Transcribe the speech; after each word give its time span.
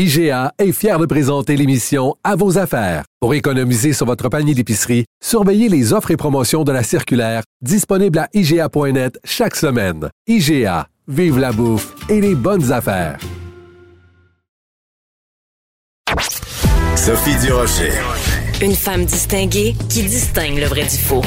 IGA 0.00 0.52
est 0.60 0.70
fier 0.70 0.96
de 1.00 1.06
présenter 1.06 1.56
l'émission 1.56 2.14
À 2.22 2.36
vos 2.36 2.56
affaires. 2.56 3.02
Pour 3.18 3.34
économiser 3.34 3.92
sur 3.92 4.06
votre 4.06 4.28
panier 4.28 4.54
d'épicerie, 4.54 5.06
surveillez 5.20 5.68
les 5.68 5.92
offres 5.92 6.12
et 6.12 6.16
promotions 6.16 6.62
de 6.62 6.70
la 6.70 6.84
circulaire 6.84 7.42
disponible 7.62 8.20
à 8.20 8.28
IGA.net 8.32 9.18
chaque 9.24 9.56
semaine. 9.56 10.08
IGA, 10.28 10.86
vive 11.08 11.40
la 11.40 11.50
bouffe 11.50 11.96
et 12.08 12.20
les 12.20 12.36
bonnes 12.36 12.70
affaires. 12.70 13.18
Sophie 16.94 17.34
Durocher. 17.44 17.90
Une 18.62 18.76
femme 18.76 19.04
distinguée 19.04 19.74
qui 19.88 20.04
distingue 20.04 20.60
le 20.60 20.66
vrai 20.66 20.84
du 20.84 20.96
faux. 20.96 21.24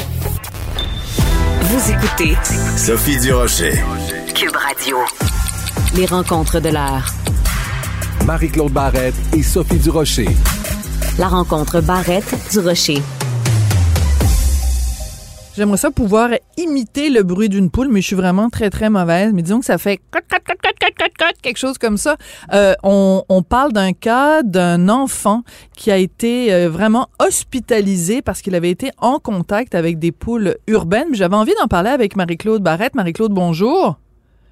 Vous 1.60 1.90
écoutez 1.90 2.38
Sophie 2.78 3.20
Durocher. 3.20 3.74
Cube 4.34 4.56
Radio. 4.56 4.96
Les 5.94 6.06
rencontres 6.06 6.58
de 6.58 6.70
l'heure. 6.70 7.12
Marie-Claude 8.26 8.72
Barrette 8.72 9.14
et 9.36 9.42
Sophie 9.42 9.78
Durocher. 9.78 10.28
La 11.18 11.26
rencontre 11.26 11.80
Barrette 11.80 12.34
du 12.52 12.60
Rocher. 12.60 13.02
J'aimerais 15.56 15.76
ça 15.76 15.90
pouvoir 15.90 16.30
imiter 16.56 17.10
le 17.10 17.24
bruit 17.24 17.48
d'une 17.48 17.68
poule, 17.68 17.88
mais 17.88 18.00
je 18.00 18.06
suis 18.06 18.16
vraiment 18.16 18.48
très, 18.48 18.70
très 18.70 18.90
mauvaise. 18.90 19.32
Mais 19.34 19.42
disons 19.42 19.58
que 19.58 19.66
ça 19.66 19.76
fait 19.76 20.00
quelque 21.42 21.58
chose 21.58 21.78
comme 21.78 21.96
ça. 21.96 22.16
Euh, 22.52 22.74
on, 22.84 23.24
on, 23.28 23.42
parle 23.42 23.72
d'un 23.72 23.92
cas 23.92 24.42
d'un 24.42 24.88
enfant 24.88 25.42
qui 25.76 25.90
a 25.90 25.96
été 25.96 26.52
euh, 26.52 26.70
vraiment 26.70 27.08
hospitalisé 27.18 28.22
parce 28.22 28.40
qu'il 28.40 28.54
avait 28.54 28.70
été 28.70 28.90
en 28.98 29.18
contact 29.18 29.74
avec 29.74 29.98
des 29.98 30.12
poules 30.12 30.56
urbaines. 30.68 31.08
J'avais 31.12 31.36
envie 31.36 31.54
d'en 31.60 31.66
parler 31.66 31.90
avec 31.90 32.16
Marie-Claude 32.16 32.62
Barrette. 32.62 32.94
Marie-Claude, 32.94 33.32
bonjour. 33.32 33.98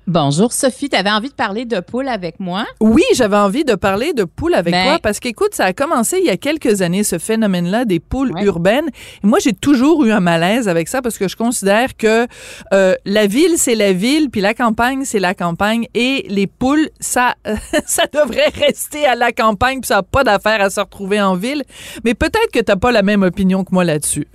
Bonjour 0.07 0.53
Sophie, 0.53 0.89
tu 0.89 0.97
avais 0.97 1.11
envie 1.11 1.29
de 1.29 1.35
parler 1.35 1.67
de 1.67 1.79
poules 1.79 2.09
avec 2.09 2.41
moi? 2.41 2.67
Oui, 2.81 3.03
j'avais 3.15 3.37
envie 3.37 3.65
de 3.65 3.75
parler 3.75 4.13
de 4.13 4.25
poules 4.25 4.55
avec 4.55 4.75
toi 4.75 4.99
parce 5.01 5.21
qu'écoute, 5.21 5.55
ça 5.55 5.67
a 5.67 5.73
commencé 5.73 6.19
il 6.19 6.25
y 6.25 6.31
a 6.31 6.37
quelques 6.37 6.83
années, 6.83 7.05
ce 7.05 7.19
phénomène-là 7.19 7.85
des 7.85 8.01
poules 8.01 8.33
urbaines. 8.43 8.89
Et 9.23 9.27
moi, 9.27 9.39
j'ai 9.41 9.53
toujours 9.53 10.05
eu 10.05 10.11
un 10.11 10.19
malaise 10.19 10.69
avec 10.69 10.89
ça 10.89 11.01
parce 11.03 11.17
que 11.17 11.29
je 11.29 11.37
considère 11.37 11.97
que 11.97 12.27
euh, 12.73 12.95
la 13.05 13.27
ville, 13.27 13.55
c'est 13.57 13.75
la 13.77 13.93
ville, 13.93 14.31
puis 14.31 14.41
la 14.41 14.55
campagne, 14.55 15.05
c'est 15.05 15.21
la 15.21 15.35
campagne. 15.35 15.87
Et 15.95 16.27
les 16.29 16.47
poules, 16.47 16.89
ça, 16.99 17.37
ça 17.87 18.05
devrait 18.13 18.49
rester 18.55 19.05
à 19.05 19.15
la 19.15 19.33
campagne, 19.33 19.81
puis 19.81 19.89
ça 19.89 19.97
n'a 19.97 20.03
pas 20.03 20.25
d'affaire 20.25 20.61
à 20.61 20.71
se 20.71 20.81
retrouver 20.81 21.21
en 21.21 21.37
ville. 21.37 21.63
Mais 22.05 22.15
peut-être 22.15 22.51
que 22.53 22.59
tu 22.59 22.73
n'as 22.73 22.77
pas 22.77 22.91
la 22.91 23.03
même 23.03 23.23
opinion 23.23 23.65
que 23.65 23.73
moi 23.73 23.85
là-dessus. 23.85 24.27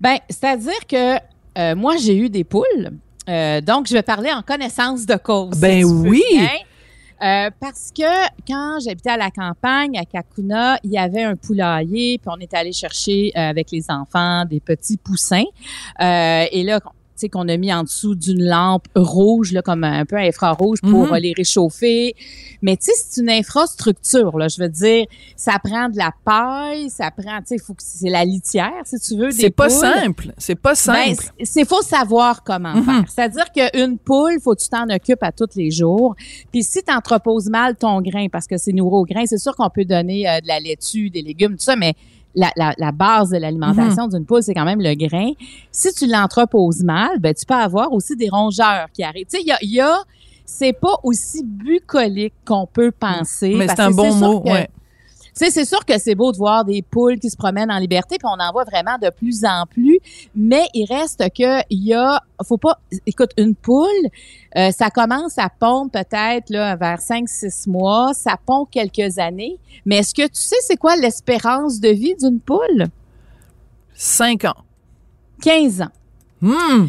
Ben, 0.00 0.18
c'est-à-dire 0.28 0.86
que 0.86 1.16
euh, 1.56 1.74
moi, 1.76 1.96
j'ai 1.96 2.16
eu 2.16 2.28
des 2.28 2.44
poules. 2.44 2.90
Euh, 3.28 3.60
donc, 3.60 3.86
je 3.86 3.92
vais 3.92 4.02
parler 4.02 4.32
en 4.32 4.42
connaissance 4.42 5.06
de 5.06 5.16
cause. 5.16 5.58
Ben 5.58 5.84
oui. 5.84 6.22
Euh, 7.20 7.50
parce 7.58 7.90
que 7.96 8.28
quand 8.46 8.78
j'habitais 8.84 9.10
à 9.10 9.16
la 9.16 9.30
campagne, 9.30 9.98
à 9.98 10.04
Kakuna, 10.04 10.78
il 10.84 10.92
y 10.92 10.98
avait 10.98 11.24
un 11.24 11.34
poulailler, 11.34 12.18
puis 12.18 12.30
on 12.32 12.38
est 12.38 12.54
allé 12.54 12.72
chercher 12.72 13.32
euh, 13.36 13.40
avec 13.40 13.72
les 13.72 13.90
enfants 13.90 14.44
des 14.44 14.60
petits 14.60 14.98
poussins. 14.98 15.44
Euh, 16.00 16.44
et 16.52 16.62
là, 16.62 16.78
qu'on 17.26 17.48
a 17.48 17.56
mis 17.56 17.72
en 17.72 17.82
dessous 17.82 18.14
d'une 18.14 18.44
lampe 18.44 18.86
rouge, 18.94 19.52
là, 19.52 19.62
comme 19.62 19.82
un 19.82 20.04
peu 20.04 20.16
infrarouge 20.16 20.80
pour 20.80 21.08
mm-hmm. 21.08 21.20
les 21.20 21.32
réchauffer. 21.36 22.14
Mais 22.62 22.76
tu 22.76 22.86
sais, 22.86 22.92
c'est 22.94 23.20
une 23.20 23.30
infrastructure, 23.30 24.38
là. 24.38 24.46
Je 24.48 24.62
veux 24.62 24.68
dire, 24.68 25.06
ça 25.36 25.58
prend 25.62 25.88
de 25.88 25.96
la 25.96 26.12
paille, 26.24 26.90
ça 26.90 27.10
prend, 27.10 27.38
tu 27.38 27.46
sais, 27.46 27.58
faut 27.58 27.74
que 27.74 27.82
c'est 27.82 28.10
la 28.10 28.24
litière, 28.24 28.82
si 28.84 28.98
tu 29.00 29.16
veux. 29.16 29.30
C'est 29.32 29.50
pas 29.50 29.68
simple. 29.68 30.32
C'est 30.38 30.54
pas 30.54 30.74
ben, 30.86 31.14
simple. 31.14 31.24
c'est 31.42 31.66
faut 31.66 31.82
savoir 31.82 32.44
comment 32.44 32.74
mm-hmm. 32.74 32.84
faire. 32.84 33.04
C'est-à-dire 33.08 33.46
qu'une 33.52 33.98
poule, 33.98 34.38
faut 34.40 34.54
que 34.54 34.60
tu 34.60 34.68
t'en 34.68 34.88
occupes 34.88 35.22
à 35.22 35.32
tous 35.32 35.56
les 35.56 35.70
jours. 35.70 36.14
Puis 36.52 36.62
si 36.62 36.82
tu 36.82 36.92
entreposes 36.92 37.48
mal 37.48 37.74
ton 37.74 38.00
grain, 38.00 38.28
parce 38.30 38.46
que 38.46 38.56
c'est 38.56 38.72
nourri 38.72 38.96
au 38.96 39.04
grain, 39.04 39.24
c'est 39.26 39.38
sûr 39.38 39.56
qu'on 39.56 39.70
peut 39.70 39.84
donner 39.84 40.28
euh, 40.28 40.40
de 40.40 40.46
la 40.46 40.60
laitue, 40.60 41.10
des 41.10 41.22
légumes, 41.22 41.52
tout 41.52 41.64
ça, 41.64 41.76
mais 41.76 41.94
la, 42.34 42.52
la, 42.56 42.74
la, 42.78 42.92
base 42.92 43.30
de 43.30 43.38
l'alimentation 43.38 44.04
mhm. 44.04 44.10
d'une 44.10 44.24
poule, 44.24 44.42
c'est 44.42 44.54
quand 44.54 44.64
même 44.64 44.80
le 44.80 44.94
grain. 44.94 45.32
Si 45.72 45.92
tu 45.92 46.06
l'entreposes 46.06 46.82
mal, 46.82 47.18
ben, 47.18 47.34
tu 47.34 47.44
peux 47.46 47.54
avoir 47.54 47.92
aussi 47.92 48.16
des 48.16 48.28
rongeurs 48.28 48.88
qui 48.92 49.02
arrivent. 49.02 49.26
Tu 49.26 49.38
sais, 49.38 49.42
il 49.42 49.48
y 49.48 49.52
a, 49.52 49.58
y 49.62 49.80
a 49.80 49.98
c'est 50.44 50.72
pas 50.72 50.94
aussi 51.02 51.44
bucolique 51.44 52.34
qu'on 52.44 52.66
peut 52.66 52.90
penser. 52.90 53.54
Mais 53.56 53.68
c'est 53.68 53.80
un 53.80 53.90
bon 53.90 54.14
mot, 54.14 54.42
ouais 54.42 54.68
sais, 55.44 55.50
c'est 55.50 55.64
sûr 55.64 55.84
que 55.84 55.98
c'est 55.98 56.14
beau 56.14 56.32
de 56.32 56.36
voir 56.36 56.64
des 56.64 56.82
poules 56.82 57.18
qui 57.18 57.30
se 57.30 57.36
promènent 57.36 57.70
en 57.70 57.78
liberté, 57.78 58.16
puis 58.18 58.26
on 58.26 58.40
en 58.42 58.52
voit 58.52 58.64
vraiment 58.64 58.98
de 59.00 59.10
plus 59.10 59.44
en 59.44 59.66
plus, 59.66 59.98
mais 60.34 60.66
il 60.74 60.86
reste 60.86 61.20
que 61.34 61.60
il 61.70 61.84
y 61.84 61.94
a, 61.94 62.20
faut 62.44 62.58
pas, 62.58 62.78
écoute, 63.06 63.30
une 63.36 63.54
poule, 63.54 63.88
euh, 64.56 64.70
ça 64.70 64.90
commence 64.90 65.38
à 65.38 65.48
pondre 65.48 65.90
peut-être 65.90 66.50
là 66.50 66.76
vers 66.76 66.98
5-6 66.98 67.68
mois, 67.68 68.12
ça 68.14 68.36
pond 68.44 68.64
quelques 68.64 69.18
années, 69.18 69.58
mais 69.84 69.98
est-ce 69.98 70.14
que 70.14 70.26
tu 70.26 70.40
sais 70.40 70.56
c'est 70.60 70.76
quoi 70.76 70.96
l'espérance 70.96 71.80
de 71.80 71.88
vie 71.88 72.14
d'une 72.16 72.40
poule? 72.40 72.86
5 73.94 74.44
ans. 74.44 74.64
15 75.42 75.82
ans. 75.82 75.92
Hmm. 76.40 76.86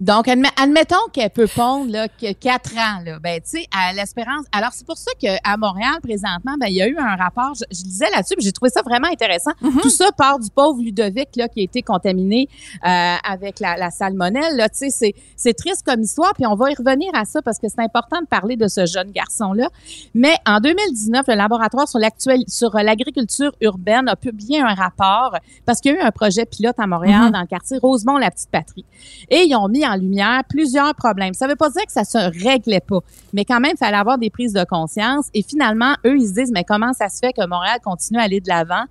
Donc, 0.00 0.28
admettons 0.28 0.96
qu'elle 1.12 1.30
peut 1.30 1.48
pondre 1.48 1.90
là, 1.90 2.08
que 2.08 2.32
4 2.32 2.72
ans. 2.74 3.02
Là. 3.04 3.18
Ben, 3.18 3.40
tu 3.40 3.60
sais, 3.60 3.66
à 3.72 3.92
l'espérance. 3.92 4.44
Alors, 4.52 4.70
c'est 4.72 4.86
pour 4.86 4.96
ça 4.96 5.10
qu'à 5.18 5.56
Montréal, 5.56 5.96
présentement, 6.02 6.54
ben, 6.58 6.66
il 6.68 6.74
y 6.76 6.82
a 6.82 6.88
eu 6.88 6.96
un 6.98 7.16
rapport. 7.16 7.54
Je, 7.54 7.64
je 7.76 7.84
lisais 7.84 8.10
là-dessus, 8.14 8.34
j'ai 8.38 8.52
trouvé 8.52 8.70
ça 8.70 8.82
vraiment 8.82 9.08
intéressant. 9.08 9.52
Mm-hmm. 9.62 9.80
Tout 9.80 9.90
ça 9.90 10.10
part 10.16 10.38
du 10.38 10.50
pauvre 10.50 10.80
Ludovic 10.80 11.36
là, 11.36 11.48
qui 11.48 11.60
a 11.60 11.62
été 11.64 11.82
contaminé 11.82 12.48
euh, 12.84 13.16
avec 13.24 13.60
la, 13.60 13.76
la 13.76 13.90
salmonelle. 13.90 14.68
Tu 14.76 14.90
sais, 14.90 15.14
c'est 15.36 15.54
triste 15.54 15.82
comme 15.84 16.02
histoire, 16.02 16.34
puis 16.34 16.46
on 16.46 16.54
va 16.54 16.70
y 16.70 16.74
revenir 16.74 17.10
à 17.14 17.24
ça 17.24 17.42
parce 17.42 17.58
que 17.58 17.68
c'est 17.68 17.80
important 17.80 18.20
de 18.20 18.26
parler 18.26 18.56
de 18.56 18.68
ce 18.68 18.86
jeune 18.86 19.10
garçon-là. 19.10 19.68
Mais 20.14 20.36
en 20.46 20.60
2019, 20.60 21.24
le 21.28 21.34
laboratoire 21.34 21.88
sur 21.88 22.00
sur 22.46 22.76
l'agriculture 22.76 23.52
urbaine 23.60 24.08
a 24.08 24.16
publié 24.16 24.60
un 24.60 24.74
rapport 24.74 25.36
parce 25.64 25.80
qu'il 25.80 25.92
y 25.92 25.96
a 25.96 25.98
eu 25.98 26.02
un 26.02 26.10
projet 26.10 26.44
pilote 26.44 26.76
à 26.78 26.86
Montréal 26.86 27.16
Mm-hmm. 27.16 27.32
dans 27.32 27.40
le 27.40 27.46
quartier 27.46 27.78
Rosemont, 27.78 28.18
la 28.18 28.30
petite 28.30 28.50
patrie. 28.50 28.84
Et 29.30 29.44
ils 29.44 29.56
ont 29.56 29.68
mis 29.68 29.84
en 29.86 29.96
lumière 29.96 30.42
plusieurs 30.48 30.94
problèmes. 30.94 31.34
Ça 31.34 31.46
veut 31.46 31.56
pas 31.56 31.70
dire 31.70 31.84
que 31.86 31.92
ça 31.92 32.04
se 32.04 32.18
réglait 32.44 32.80
pas, 32.80 33.00
mais 33.32 33.44
quand 33.44 33.60
même, 33.60 33.72
il 33.74 33.78
fallait 33.78 33.96
avoir 33.96 34.18
des 34.18 34.30
prises 34.30 34.52
de 34.52 34.64
conscience. 34.64 35.26
Et 35.34 35.42
finalement, 35.42 35.94
eux, 36.04 36.16
ils 36.16 36.28
se 36.28 36.34
disent, 36.34 36.52
mais 36.52 36.64
comment 36.64 36.92
ça 36.92 37.08
se 37.08 37.18
fait 37.18 37.32
que 37.32 37.46
Montréal 37.46 37.78
continue 37.84 38.18
à 38.18 38.22
aller 38.22 38.40
de 38.40 38.48
l'avant? 38.48 38.84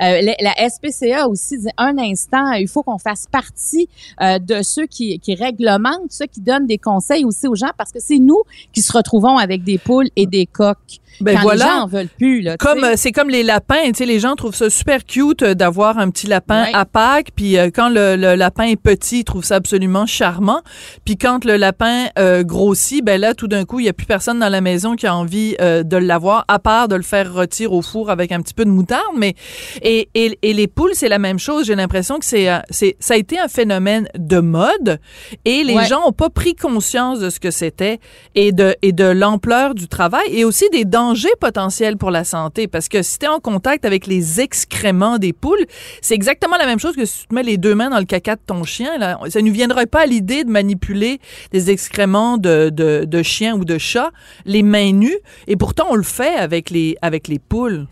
Euh, 0.00 0.20
la, 0.40 0.68
SPCA 0.68 1.28
aussi 1.28 1.58
dit, 1.58 1.68
un 1.76 1.98
instant, 1.98 2.52
il 2.52 2.68
faut 2.68 2.82
qu'on 2.82 2.98
fasse 2.98 3.26
partie 3.30 3.88
euh, 4.20 4.38
de 4.38 4.62
ceux 4.62 4.86
qui, 4.86 5.18
qui 5.18 5.34
réglementent, 5.34 6.10
ceux 6.10 6.26
qui 6.26 6.40
donnent 6.40 6.66
des 6.66 6.78
conseils 6.78 7.24
aussi 7.24 7.46
aux 7.48 7.54
gens, 7.54 7.70
parce 7.76 7.92
que 7.92 8.00
c'est 8.00 8.18
nous 8.18 8.42
qui 8.72 8.82
se 8.82 8.92
retrouvons 8.92 9.38
avec 9.38 9.64
des 9.64 9.78
poules 9.78 10.08
et 10.16 10.26
des 10.26 10.46
coques. 10.46 11.00
Ben 11.20 11.36
quand 11.36 11.42
voilà. 11.42 11.64
les 11.64 11.70
gens 11.70 11.82
en 11.82 11.86
veulent 11.86 12.08
plus. 12.18 12.40
Là, 12.42 12.56
comme 12.56 12.84
euh, 12.84 12.92
c'est 12.96 13.12
comme 13.12 13.28
les 13.30 13.42
lapins, 13.42 13.84
tu 13.86 13.94
sais, 13.94 14.06
les 14.06 14.18
gens 14.18 14.34
trouvent 14.34 14.54
ça 14.54 14.70
super 14.70 15.04
cute 15.04 15.42
euh, 15.42 15.54
d'avoir 15.54 15.98
un 15.98 16.10
petit 16.10 16.26
lapin 16.26 16.64
Ouais. 16.64 16.70
à 16.74 16.84
Pâques, 16.84 17.28
puis 17.34 17.56
euh, 17.58 17.70
quand 17.74 17.88
le, 17.88 18.16
le 18.16 18.34
lapin 18.34 18.64
est 18.64 18.76
petit, 18.76 19.20
ils 19.20 19.24
trouvent 19.24 19.44
ça 19.44 19.56
absolument 19.56 20.06
charmant. 20.06 20.60
Puis 21.04 21.16
quand 21.16 21.44
le 21.44 21.56
lapin 21.56 22.06
euh, 22.18 22.42
grossit, 22.42 23.04
ben 23.04 23.20
là, 23.20 23.34
tout 23.34 23.48
d'un 23.48 23.64
coup, 23.64 23.80
il 23.80 23.86
y 23.86 23.88
a 23.88 23.92
plus 23.92 24.06
personne 24.06 24.38
dans 24.38 24.48
la 24.48 24.60
maison 24.60 24.96
qui 24.96 25.06
a 25.06 25.14
envie 25.14 25.56
euh, 25.60 25.82
de 25.82 25.96
l'avoir, 25.96 26.44
à 26.48 26.58
part 26.58 26.88
de 26.88 26.96
le 26.96 27.02
faire 27.02 27.32
rôtir 27.34 27.72
au 27.72 27.82
four 27.82 28.10
avec 28.10 28.32
un 28.32 28.40
petit 28.40 28.54
peu 28.54 28.64
de 28.64 28.70
moutarde. 28.70 29.02
Mais 29.16 29.34
et, 29.82 30.08
et, 30.14 30.38
et 30.42 30.52
les 30.52 30.66
poules, 30.66 30.92
c'est 30.94 31.08
la 31.08 31.18
même 31.18 31.38
chose. 31.38 31.66
J'ai 31.66 31.74
l'impression 31.74 32.18
que 32.18 32.24
c'est 32.24 32.48
c'est 32.70 32.96
ça 33.00 33.14
a 33.14 33.16
été 33.16 33.38
un 33.38 33.48
phénomène 33.48 34.08
de 34.18 34.38
mode, 34.40 34.98
et 35.44 35.64
les 35.64 35.72
Ouais. 35.74 35.86
gens 35.86 36.02
ont 36.06 36.12
pas 36.12 36.28
pris 36.30 36.54
conscience 36.54 37.18
de 37.20 37.30
ce 37.30 37.40
que 37.40 37.50
c'était 37.50 37.98
et 38.34 38.52
de 38.52 38.74
et 38.82 38.92
de 38.92 39.04
l'ampleur 39.04 39.74
du 39.74 39.88
travail 39.88 40.26
et 40.30 40.44
aussi 40.44 40.68
des 40.70 40.84
dangers 41.02 41.34
potentiels 41.40 41.96
pour 41.96 42.10
la 42.10 42.24
santé 42.24 42.68
parce 42.68 42.88
que 42.88 43.02
si 43.02 43.18
tu 43.18 43.26
es 43.26 43.28
en 43.28 43.40
contact 43.40 43.84
avec 43.84 44.06
les 44.06 44.40
excréments 44.40 45.18
des 45.18 45.32
poules, 45.32 45.64
c'est 46.00 46.14
exactement 46.14 46.56
la 46.56 46.66
même 46.66 46.78
chose 46.78 46.94
que 46.94 47.04
si 47.04 47.22
tu 47.22 47.26
te 47.28 47.34
mets 47.34 47.42
les 47.42 47.56
deux 47.58 47.74
mains 47.74 47.90
dans 47.90 47.98
le 47.98 48.04
caca 48.04 48.36
de 48.36 48.40
ton 48.46 48.64
chien. 48.64 48.98
Là. 48.98 49.18
Ça 49.28 49.40
ne 49.42 49.50
viendrait 49.50 49.86
pas 49.86 50.02
à 50.02 50.06
l'idée 50.06 50.44
de 50.44 50.50
manipuler 50.50 51.20
des 51.50 51.70
excréments 51.70 52.38
de, 52.38 52.70
de, 52.70 53.04
de 53.04 53.22
chiens 53.22 53.54
ou 53.56 53.64
de 53.64 53.78
chats 53.78 54.10
les 54.44 54.62
mains 54.62 54.92
nues 54.92 55.18
et 55.46 55.56
pourtant 55.56 55.86
on 55.90 55.94
le 55.96 56.02
fait 56.02 56.34
avec 56.36 56.70
les, 56.70 56.96
avec 57.02 57.28
les 57.28 57.38
poules. 57.38 57.86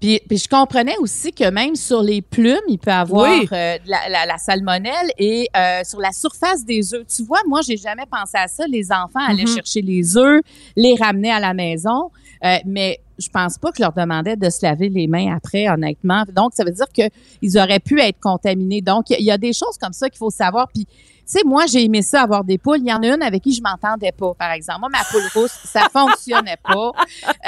Puis, 0.00 0.20
puis 0.28 0.36
je 0.36 0.48
comprenais 0.48 0.96
aussi 0.98 1.32
que 1.32 1.48
même 1.50 1.76
sur 1.76 2.02
les 2.02 2.20
plumes, 2.20 2.66
il 2.68 2.78
peut 2.78 2.90
avoir 2.90 3.30
Oui. 3.30 3.48
euh, 3.52 3.78
de 3.78 3.88
la, 3.90 4.08
la, 4.10 4.26
la 4.26 4.36
salmonelle 4.36 5.08
et 5.18 5.48
euh, 5.56 5.80
sur 5.82 5.98
la 5.98 6.12
surface 6.12 6.62
des 6.64 6.92
œufs. 6.92 7.06
Tu 7.06 7.22
vois, 7.22 7.38
moi, 7.46 7.60
j'ai 7.66 7.78
jamais 7.78 8.04
pensé 8.10 8.36
à 8.36 8.46
ça. 8.46 8.64
Les 8.66 8.92
enfants 8.92 9.24
allaient 9.26 9.44
Mhm. 9.44 9.54
chercher 9.54 9.80
les 9.80 10.16
œufs, 10.18 10.42
les 10.76 10.94
ramener 11.00 11.30
à 11.30 11.40
la 11.40 11.54
maison. 11.54 12.10
Euh, 12.44 12.58
mais 12.66 13.00
je 13.18 13.28
pense 13.28 13.58
pas 13.58 13.70
que 13.70 13.78
je 13.78 13.82
leur 13.82 13.92
demandais 13.92 14.36
de 14.36 14.50
se 14.50 14.64
laver 14.64 14.88
les 14.88 15.06
mains 15.06 15.34
après, 15.36 15.68
honnêtement. 15.68 16.24
Donc, 16.34 16.52
ça 16.54 16.64
veut 16.64 16.72
dire 16.72 16.86
qu'ils 16.92 17.58
auraient 17.58 17.80
pu 17.80 18.00
être 18.00 18.18
contaminés. 18.20 18.80
Donc, 18.80 19.10
il 19.10 19.24
y, 19.24 19.30
a 19.30 19.38
des 19.38 19.52
choses 19.52 19.78
comme 19.80 19.92
ça 19.92 20.08
qu'il 20.08 20.18
faut 20.18 20.30
savoir. 20.30 20.68
Puis, 20.68 20.84
tu 20.84 20.92
sais, 21.24 21.40
moi, 21.44 21.64
j'ai 21.66 21.84
aimé 21.84 22.02
ça, 22.02 22.22
avoir 22.22 22.44
des 22.44 22.58
poules. 22.58 22.80
Il 22.80 22.88
y 22.88 22.92
en 22.92 23.02
a 23.02 23.06
une 23.06 23.22
avec 23.22 23.42
qui 23.42 23.54
je 23.54 23.62
m'entendais 23.62 24.12
pas, 24.12 24.34
par 24.34 24.50
exemple. 24.52 24.80
Moi, 24.80 24.88
ma 24.90 25.04
poule 25.04 25.26
rousse, 25.34 25.56
ça 25.64 25.88
fonctionnait 25.92 26.58
pas. 26.62 26.92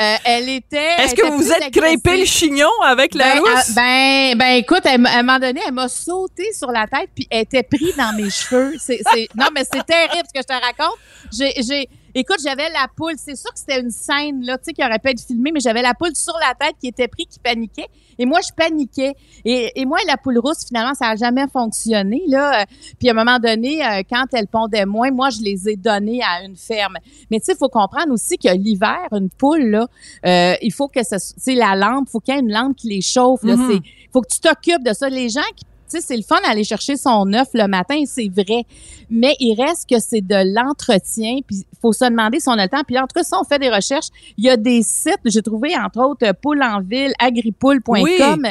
Euh, 0.01 0.17
elle 0.25 0.49
était. 0.49 0.95
Est-ce 0.99 1.15
que 1.15 1.27
vous 1.27 1.39
vous 1.39 1.53
êtes 1.53 1.71
crêpé 1.73 2.17
le 2.17 2.25
chignon 2.25 2.71
avec 2.87 3.15
la 3.15 3.35
ben, 3.35 3.41
rousse? 3.41 3.71
euh, 3.71 3.75
ben, 3.75 4.39
ben, 4.39 4.53
écoute, 4.55 4.83
elle 4.85 5.05
à 5.07 5.19
un 5.19 5.23
moment 5.23 5.39
donné, 5.39 5.61
elle 5.67 5.75
m'a 5.75 5.89
sauté 5.89 6.45
sur 6.55 6.71
la 6.71 6.87
tête 6.87 7.11
puis 7.15 7.27
elle 7.31 7.43
était 7.43 7.63
prise 7.63 7.97
dans 7.97 8.17
mes 8.17 8.31
cheveux. 8.31 8.75
C'est, 8.79 9.01
non, 9.35 9.47
mais 9.55 9.65
c'est 9.71 9.85
terrible 9.85 10.27
ce 10.27 10.33
que 10.33 10.41
je 10.41 10.47
te 10.47 10.53
raconte. 10.53 10.97
J'ai, 11.33 11.53
j'ai, 11.63 11.89
écoute, 12.21 12.39
j'avais 12.43 12.69
la 12.71 12.87
poule. 12.97 13.15
C'est 13.17 13.37
sûr 13.37 13.53
que 13.53 13.59
c'était 13.59 13.81
une 13.81 13.91
scène, 13.91 14.43
là, 14.45 14.59
tu 14.59 14.65
sais, 14.67 14.73
qui 14.73 14.83
aurait 14.83 14.99
pu 14.99 15.11
être 15.11 15.21
filmée, 15.21 15.51
mais 15.53 15.61
j'avais 15.61 15.83
la 15.83 15.95
poule 15.95 16.15
sur 16.15 16.35
la 16.41 16.55
tête 16.55 16.77
qui 16.81 16.89
était 16.89 17.09
prise, 17.09 17.27
qui 17.29 17.39
paniquait. 17.39 17.87
Et 18.19 18.25
moi, 18.27 18.41
je 18.43 18.53
paniquais. 18.57 19.13
Et, 19.45 19.73
et 19.81 19.85
moi, 19.85 19.99
la 20.07 20.17
poule 20.17 20.39
rousse, 20.39 20.67
finalement, 20.67 20.95
ça 20.95 21.09
a 21.09 21.17
jamais 21.17 21.47
fonctionné, 21.53 22.23
là. 22.29 22.63
Euh, 22.63 22.65
Puis 22.99 23.09
à 23.09 23.13
un 23.13 23.15
moment 23.15 23.39
donné, 23.39 23.85
euh, 23.85 24.03
quand 24.11 24.25
elle 24.33 24.47
pondait 24.49 24.87
moins, 24.87 25.11
moi, 25.11 25.29
je 25.31 25.43
les 25.43 25.69
ai 25.69 25.77
données 25.77 26.21
à 26.23 26.43
une 26.45 26.57
ferme. 26.57 26.97
Mais 27.31 27.39
tu 27.39 27.47
sais, 27.47 27.53
il 27.53 27.59
faut 27.59 27.69
comprendre 27.69 28.13
aussi 28.13 28.39
que 28.39 28.49
l'hiver, 28.57 29.07
une 29.13 29.29
poule, 29.31 29.67
là, 29.71 29.87
euh, 30.27 30.55
il 30.63 30.73
faut 30.73 30.89
que 30.89 31.03
ça, 31.05 31.19
sais, 31.19 31.55
la 31.55 31.75
lampe, 31.77 32.09
faut 32.09 32.21
qu'il 32.21 32.35
y 32.35 32.39
ait 32.39 32.41
une 32.41 32.53
lampe 32.53 32.77
qui 32.77 32.89
les 32.89 33.03
chauffe. 33.03 33.43
Là, 33.43 33.57
Mhm. 33.57 33.71
c'est, 33.71 33.81
faut 34.13 34.21
que 34.23 34.29
tu 34.33 34.41
t'occupes 34.41 34.83
de 34.85 34.93
ça. 34.95 35.09
Les 35.11 35.29
gens 35.29 35.41
qui 35.55 35.65
tu 35.89 35.99
sais, 35.99 36.01
c'est 36.01 36.17
le 36.17 36.23
fun 36.23 36.37
d'aller 36.47 36.65
chercher 36.65 36.97
son 36.97 37.33
œuf 37.33 37.49
le 37.55 37.67
matin, 37.69 38.03
c'est 38.07 38.29
vrai. 38.29 38.65
Mais 39.09 39.37
il 39.41 39.55
reste 39.61 39.89
que 39.89 39.99
c'est 39.99 40.21
de 40.21 40.55
l'entretien, 40.55 41.39
puis 41.47 41.59
il 41.59 41.79
faut 41.81 41.93
se 41.93 42.05
demander 42.05 42.41
si 42.41 42.49
on 42.49 42.53
a 42.53 42.65
le 42.65 42.69
temps. 42.69 42.83
Puis 42.87 42.99
en 42.99 43.03
tout 43.03 43.15
cas, 43.15 43.23
si 43.23 43.33
on 43.35 43.45
fait 43.45 43.59
des 43.59 43.71
recherches, 43.71 44.09
il 44.37 44.45
y 44.45 44.51
a 44.51 44.57
des 44.57 44.83
sites, 44.83 45.21
j'ai 45.25 45.43
trouvé 45.43 45.77
entre 45.77 46.01
autres 46.01 46.33
Poule 46.43 46.63
en 46.63 46.81
ville, 46.81 47.13
agripoule.com. 47.19 48.47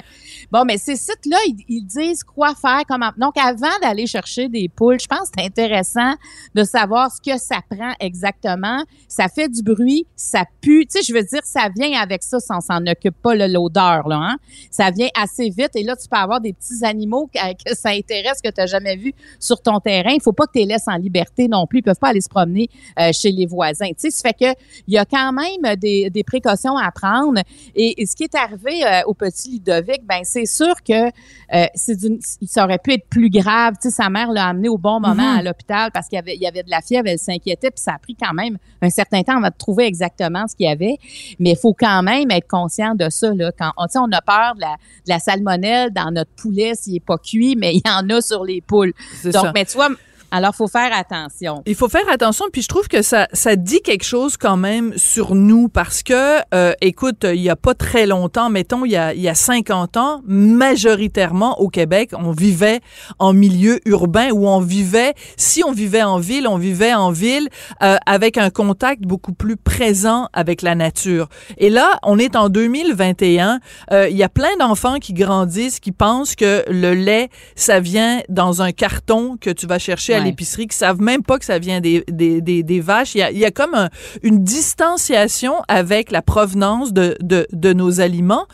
Bon, 0.52 0.64
mais 0.66 0.78
ces 0.78 0.96
sites-là, 0.96 1.38
ils, 1.48 1.58
ils 1.68 1.84
disent 1.84 2.24
quoi 2.24 2.54
faire, 2.56 2.82
comment. 2.88 3.12
Donc, 3.18 3.38
avant 3.38 3.78
d'aller 3.82 4.08
chercher 4.08 4.48
des 4.48 4.70
poules, 4.70 5.00
je 5.00 5.08
pense 5.08 5.30
que 5.30 5.36
c'est 5.38 5.46
intéressant 5.46 6.14
de 6.54 6.64
savoir 6.64 7.12
ce 7.12 7.22
que 7.22 7.38
ça 7.38 7.60
prend 7.70 7.94
exactement. 8.00 8.84
Ça 9.08 9.28
fait 9.28 9.50
du 9.50 9.62
bruit, 9.62 10.08
ça 10.16 10.44
pue. 10.62 10.86
Tu 10.86 11.00
sais, 11.00 11.06
je 11.08 11.14
veux 11.14 11.24
dire, 11.24 11.42
ça 11.44 11.70
vient 11.76 12.00
avec 12.00 12.24
ça, 12.24 12.40
ça, 12.40 12.58
on 12.58 12.62
s'en 12.62 12.86
occupe 12.86 13.16
pas, 13.22 13.36
l'odeur, 13.36 14.08
là, 14.08 14.18
hein. 14.18 14.38
Ça 14.72 14.92
vient 14.92 15.10
assez 15.20 15.50
vite 15.50 15.72
et 15.76 15.84
là, 15.84 15.96
tu 15.96 16.08
peux 16.08 16.18
avoir 16.18 16.42
des 16.42 16.54
petits 16.54 16.86
animaux 16.86 17.25
que, 17.28 17.70
que 17.70 17.76
ça 17.76 17.90
intéresse, 17.90 18.42
que 18.42 18.50
tu 18.50 18.60
n'as 18.62 18.68
jamais 18.68 18.96
vu 18.96 19.14
sur 19.40 19.62
ton 19.62 19.80
terrain. 19.80 20.12
Il 20.12 20.22
faut 20.22 20.34
pas 20.34 20.46
que 20.46 20.54
tu 20.54 20.60
les 20.60 20.66
laisses 20.66 20.88
en 20.88 20.96
liberté 20.98 21.48
non 21.48 21.66
plus. 21.68 21.80
Ils 21.80 21.84
peuvent 21.84 22.00
pas 22.00 22.10
aller 22.10 22.22
se 22.22 22.30
promener 22.30 22.70
euh, 23.00 23.12
chez 23.14 23.32
les 23.32 23.46
voisins. 23.46 23.90
Tu 23.90 24.10
sais, 24.10 24.12
ça 24.12 24.30
fait 24.30 24.34
que 24.56 24.60
il 24.88 24.94
y 24.94 24.98
a 24.98 25.06
quand 25.06 25.32
même 25.34 25.76
des, 25.76 26.10
des 26.10 26.24
précautions 26.24 26.78
à 26.78 26.92
prendre. 26.92 27.42
Et, 27.76 28.02
et 28.02 28.06
ce 28.06 28.16
qui 28.16 28.24
est 28.24 28.36
arrivé 28.36 28.84
euh, 28.86 29.02
au 29.08 29.14
petit 29.14 29.52
Ludovic, 29.52 30.06
ben 30.06 30.22
c'est 30.24 30.46
sûr 30.46 30.74
que 30.84 31.08
euh, 31.08 31.66
c'est 31.76 31.96
d'une, 31.96 32.20
ça 32.46 32.64
aurait 32.66 32.80
pu 32.80 32.94
être 32.94 33.08
plus 33.10 33.30
grave. 33.30 33.76
Tu 33.82 33.90
sais, 33.90 33.96
sa 33.96 34.10
mère 34.10 34.32
l'a 34.32 34.48
amené 34.48 34.70
au 34.70 34.78
bon 34.78 35.00
moment 35.00 35.16
Mhm. 35.16 35.40
à 35.40 35.44
l'hôpital 35.44 35.92
parce 35.94 36.08
qu'il 36.08 36.18
y 36.18 36.20
avait, 36.20 36.36
il 36.36 36.42
y 36.42 36.48
avait 36.48 36.64
de 36.64 36.70
la 36.70 36.82
fièvre, 36.82 37.08
elle 37.08 37.20
s'inquiétait, 37.20 37.72
puis 37.72 37.82
ça 37.82 37.94
a 37.94 38.00
pris 38.00 38.16
quand 38.16 38.34
même 38.34 38.58
un 38.82 38.90
certain 38.90 39.22
temps 39.24 39.38
avant 39.38 39.48
de 39.48 39.54
trouver 39.58 39.86
exactement 39.86 40.46
ce 40.48 40.56
qu'il 40.56 40.66
y 40.68 40.70
avait. 40.70 40.98
Mais 41.40 41.52
il 41.52 41.58
faut 41.58 41.74
quand 41.74 42.04
même 42.04 42.30
être 42.32 42.48
conscient 42.48 42.96
de 42.96 43.10
ça. 43.10 43.34
Là. 43.34 43.52
Quand 43.58 43.72
on, 43.78 43.86
tu 43.86 43.94
sais, 43.94 44.00
on 44.00 44.12
a 44.12 44.22
peur 44.22 44.56
de 44.56 44.62
la, 44.62 44.76
de 44.76 45.10
la 45.10 45.20
salmonelle 45.20 45.92
dans 45.92 46.12
notre 46.12 46.32
poulet 46.32 46.74
s'il 46.76 46.96
est 46.98 47.00
pas 47.00 47.15
cuit, 47.18 47.56
mais 47.56 47.76
il 47.76 47.82
y 47.86 47.90
en 47.90 48.10
a 48.10 48.22
sur 48.22 48.44
les 48.44 48.62
poules. 48.62 48.94
Donc, 49.24 49.34
ça. 49.34 49.52
mais 49.54 49.66
tu 49.66 49.74
vois, 49.74 49.90
alors 50.32 50.56
faut 50.56 50.68
faire 50.68 50.92
attention. 50.94 51.62
Il 51.66 51.76
faut 51.76 51.88
faire 51.88 52.10
attention, 52.10 52.46
puis 52.52 52.62
je 52.62 52.68
trouve 52.68 52.88
que 52.88 53.02
ça, 53.02 53.28
ça 53.32 53.56
dit 53.56 53.82
quelque 53.82 54.04
chose 54.04 54.38
quand 54.38 54.58
même 54.58 54.98
sur 54.98 55.36
nous 55.36 55.70
parce 55.70 56.04
que, 56.04 56.40
euh, 56.54 56.74
écoute, 56.82 57.24
il 57.24 57.42
y 57.42 57.50
a 57.50 57.56
pas 57.56 57.74
très 57.74 58.06
longtemps, 58.06 58.50
mettons, 58.50 58.86
il 58.86 58.92
y 58.92 58.98
a, 58.98 59.14
il 59.14 59.22
y 59.22 59.30
a 59.30 59.36
50 59.36 59.98
ans, 59.98 60.22
majoritairement 60.26 61.60
au 61.62 61.70
Québec, 61.70 62.12
on 62.18 62.32
vivait 62.32 62.82
en 63.20 63.34
milieu 63.34 63.80
urbain 63.86 64.32
où 64.32 64.48
on 64.48 64.60
vivait, 64.60 65.14
si 65.38 65.64
on 65.64 65.72
vivait 65.72 66.04
en 66.04 66.20
ville, 66.20 66.48
on 66.48 66.58
vivait 66.58 66.94
en 66.94 67.12
ville 67.12 67.48
euh, 67.82 67.98
avec 68.06 68.38
un 68.38 68.50
contact 68.50 69.04
beaucoup 69.04 69.34
plus 69.34 69.58
présent 69.58 70.28
avec 70.34 70.62
la 70.62 70.76
nature. 70.76 71.30
Et 71.58 71.70
là, 71.70 72.00
on 72.04 72.20
est 72.20 72.36
en 72.36 72.50
2021, 72.50 73.60
euh, 73.92 74.10
il 74.10 74.18
y 74.18 74.24
a 74.24 74.30
plein 74.30 74.56
d'enfants 74.60 75.00
qui 75.00 75.14
grandissent, 75.14 75.80
qui 75.80 75.92
pensent 75.92 76.36
que 76.36 76.64
le 76.68 76.94
lait, 76.94 77.30
ça 77.56 77.80
vient 77.80 78.22
dans 78.28 78.62
un 78.62 78.72
carton 78.72 79.38
que 79.40 79.50
tu 79.50 79.66
vas 79.66 79.80
chercher 79.80 80.16
à 80.16 80.20
Ouais. 80.20 80.25
L'épicerie, 80.26 80.68
qui 80.68 80.78
savent 80.78 81.02
même 81.02 81.24
pas 81.24 81.40
que 81.40 81.46
ça 81.46 81.60
vient 81.60 81.82
des, 81.82 82.04
des, 82.10 82.42
des, 82.42 82.80
vaches. 82.80 83.16
Il 83.16 83.20
y 83.20 83.22
a, 83.22 83.32
il 83.32 83.38
y 83.38 83.46
a 83.46 83.52
comme 83.52 83.74
un- 83.76 83.90
une 84.24 84.44
distanciation 84.44 85.54
avec 85.68 86.12
la 86.12 86.22
provenance 86.22 86.94
de, 86.94 87.16
de, 87.22 87.48
de 87.52 87.74
nos 87.74 88.02
aliments. 88.02 88.46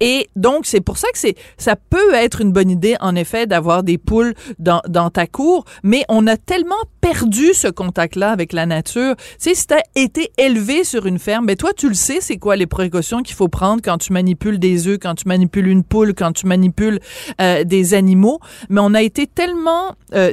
Et 0.00 0.28
donc, 0.36 0.66
c'est 0.66 0.80
pour 0.80 0.98
ça 0.98 1.08
que 1.12 1.18
c'est, 1.18 1.36
ça 1.56 1.76
peut 1.76 2.14
être 2.14 2.40
une 2.40 2.52
bonne 2.52 2.70
idée, 2.70 2.96
en 3.00 3.14
effet, 3.16 3.46
d'avoir 3.46 3.82
des 3.82 3.98
poules 3.98 4.34
dans, 4.58 4.80
dans 4.88 5.10
ta 5.10 5.26
cour, 5.26 5.64
mais 5.82 6.04
on 6.08 6.26
a 6.26 6.36
tellement 6.36 6.74
perdu 7.00 7.54
ce 7.54 7.68
contact-là 7.68 8.30
avec 8.30 8.52
la 8.52 8.66
nature. 8.66 9.16
Tu 9.16 9.24
sais, 9.38 9.54
si 9.54 9.66
t'as 9.66 9.80
été 9.94 10.30
élevé 10.38 10.84
sur 10.84 11.06
une 11.06 11.18
ferme, 11.18 11.46
ben 11.46 11.56
toi, 11.56 11.72
tu 11.72 11.88
le 11.88 11.94
sais, 11.94 12.18
c'est 12.20 12.36
quoi 12.36 12.56
les 12.56 12.66
précautions 12.66 13.22
qu'il 13.22 13.34
faut 13.36 13.48
prendre 13.48 13.80
quand 13.82 13.98
tu 13.98 14.12
manipules 14.12 14.58
des 14.58 14.86
œufs, 14.86 14.98
quand 15.00 15.14
tu 15.14 15.26
manipules 15.26 15.66
une 15.68 15.82
poule, 15.84 16.14
quand 16.14 16.32
tu 16.32 16.46
manipules 16.46 17.00
euh, 17.40 17.64
des 17.64 17.94
animaux. 17.94 18.38
Mais 18.68 18.80
on 18.82 18.92
a 18.94 19.02
été 19.02 19.26
tellement 19.26 19.94
euh, 20.14 20.32